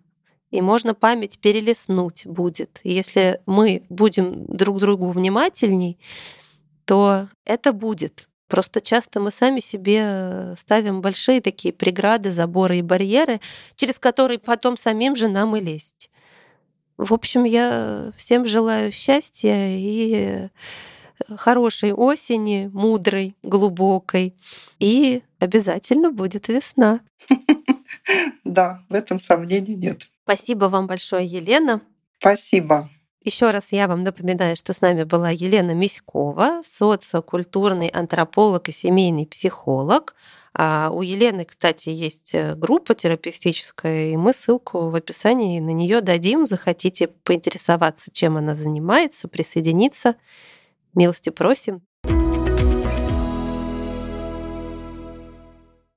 и 0.50 0.62
можно 0.62 0.96
память 0.96 1.38
перелистнуть 1.38 2.26
будет. 2.26 2.80
Если 2.84 3.42
мы 3.46 3.84
будем 3.90 4.48
друг 4.48 4.80
другу 4.80 5.12
внимательней, 5.12 6.00
то 6.86 7.28
это 7.46 7.74
будет. 7.74 8.28
Просто 8.54 8.82
часто 8.82 9.20
мы 9.20 9.32
сами 9.32 9.60
себе 9.60 10.54
ставим 10.56 11.02
большие 11.02 11.42
такие 11.42 11.74
преграды, 11.74 12.30
заборы 12.30 12.78
и 12.78 12.82
барьеры, 12.84 13.42
через 13.76 13.98
которые 13.98 14.38
потом 14.38 14.78
самим 14.78 15.16
же 15.16 15.28
нам 15.28 15.56
и 15.56 15.60
лезть. 15.60 16.12
В 16.96 17.14
общем, 17.16 17.46
я 17.46 18.12
всем 18.16 18.46
желаю 18.46 18.92
счастья 18.92 19.56
и 19.58 20.50
хорошей 21.36 21.94
осени, 21.94 22.70
мудрой, 22.72 23.36
глубокой. 23.42 24.36
И 24.78 25.24
обязательно 25.40 26.12
будет 26.12 26.48
весна. 26.48 27.00
Да, 28.44 28.84
в 28.88 28.94
этом 28.94 29.18
сомнений 29.18 29.76
нет. 29.76 30.08
Спасибо 30.26 30.66
вам 30.66 30.86
большое, 30.86 31.26
Елена. 31.26 31.82
Спасибо. 32.20 32.88
Еще 33.24 33.52
раз 33.52 33.68
я 33.72 33.88
вам 33.88 34.04
напоминаю, 34.04 34.58
что 34.58 34.74
с 34.74 34.82
нами 34.82 35.06
была 35.06 35.30
Елена 35.30 35.72
Миськова, 35.72 36.62
социокультурный 36.62 37.88
антрополог 37.88 38.68
и 38.68 38.74
семейный 38.74 39.26
психолог. 39.26 40.14
А 40.54 40.90
у 40.92 41.02
Елены, 41.02 41.46
кстати, 41.46 41.88
есть 41.88 42.36
э, 42.36 42.54
группа 42.56 42.94
терапевтическая, 42.94 44.10
и 44.10 44.18
мы 44.18 44.34
ссылку 44.34 44.90
в 44.90 44.96
описании 44.96 45.62
на 45.62 45.70
нее 45.70 46.02
дадим. 46.02 46.46
Захотите 46.46 47.08
поинтересоваться, 47.08 48.12
чем 48.12 48.36
она 48.36 48.58
занимается, 48.58 49.30
присоединиться. 49.30 50.16
Милости 50.94 51.30
просим. 51.30 51.82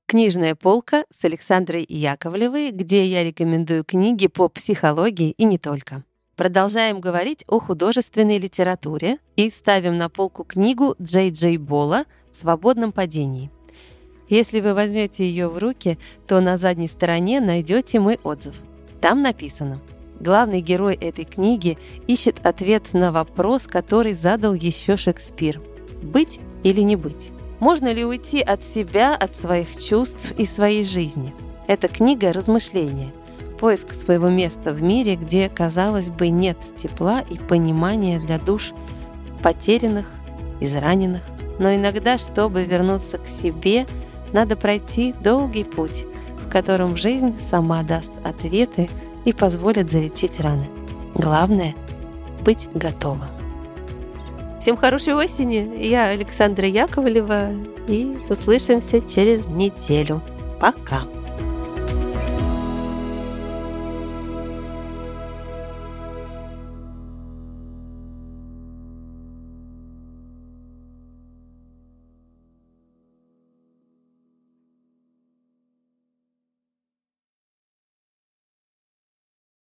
Книжная 0.05 0.55
полка 0.55 1.03
с 1.11 1.25
Александрой 1.25 1.85
Яковлевой, 1.89 2.71
где 2.71 3.03
я 3.03 3.25
рекомендую 3.25 3.83
книги 3.83 4.27
по 4.27 4.47
психологии 4.47 5.31
и 5.31 5.43
не 5.43 5.57
только. 5.57 6.05
Продолжаем 6.37 7.01
говорить 7.01 7.43
о 7.47 7.59
художественной 7.59 8.37
литературе 8.37 9.17
и 9.35 9.49
ставим 9.49 9.97
на 9.97 10.07
полку 10.07 10.43
книгу 10.43 10.95
Джей 11.01 11.31
Джей 11.31 11.57
Бола 11.57 12.03
«В 12.29 12.35
свободном 12.35 12.91
падении». 12.91 13.49
Если 14.29 14.59
вы 14.59 14.75
возьмете 14.75 15.27
ее 15.27 15.47
в 15.47 15.57
руки, 15.57 15.97
то 16.27 16.39
на 16.39 16.57
задней 16.57 16.89
стороне 16.89 17.41
найдете 17.41 17.99
мой 17.99 18.19
отзыв. 18.23 18.53
Там 19.01 19.23
написано 19.23 19.81
Главный 20.19 20.61
герой 20.61 20.93
этой 20.95 21.25
книги 21.25 21.79
ищет 22.05 22.45
ответ 22.45 22.93
на 22.93 23.11
вопрос, 23.11 23.65
который 23.65 24.13
задал 24.13 24.53
еще 24.53 24.95
Шекспир. 24.95 25.59
Быть 26.03 26.39
или 26.63 26.81
не 26.81 26.95
быть? 26.95 27.31
Можно 27.59 27.91
ли 27.91 28.05
уйти 28.05 28.41
от 28.41 28.63
себя, 28.63 29.15
от 29.15 29.35
своих 29.35 29.75
чувств 29.75 30.33
и 30.37 30.45
своей 30.45 30.83
жизни? 30.83 31.33
Эта 31.67 31.87
книга– 31.87 32.31
размышления– 32.33 33.11
поиск 33.57 33.93
своего 33.93 34.29
места 34.29 34.73
в 34.73 34.81
мире, 34.81 35.15
где, 35.15 35.49
казалось 35.49 36.09
бы, 36.09 36.29
нет 36.29 36.57
тепла 36.75 37.21
и 37.21 37.37
понимания 37.37 38.19
для 38.19 38.37
душ 38.39 38.73
потерянных, 39.41 40.07
израненных. 40.59 41.21
Но 41.59 41.73
иногда, 41.73 42.17
чтобы 42.17 42.63
вернуться 42.63 43.17
к 43.17 43.27
себе, 43.27 43.85
надо 44.33 44.55
пройти 44.55 45.13
долгий 45.23 45.63
путь, 45.63 46.05
в 46.43 46.49
котором 46.49 46.97
жизнь 46.97 47.39
сама 47.39 47.83
даст 47.83 48.11
ответы 48.23 48.89
и 49.25 49.33
позволит 49.33 49.89
залечить 49.89 50.39
раны. 50.39 50.65
Главное— 51.15 51.75
быть 52.41 52.69
готовым. 52.73 53.29
Всем 54.61 54.77
хорошей 54.77 55.13
осени! 55.13 55.85
Я 55.85 56.07
Александра 56.07 56.67
Яковлева, 56.67 57.51
и 57.87 58.17
услышимся 58.29 59.01
через 59.01 59.47
неделю. 59.47 60.21
Пока! 60.59 61.03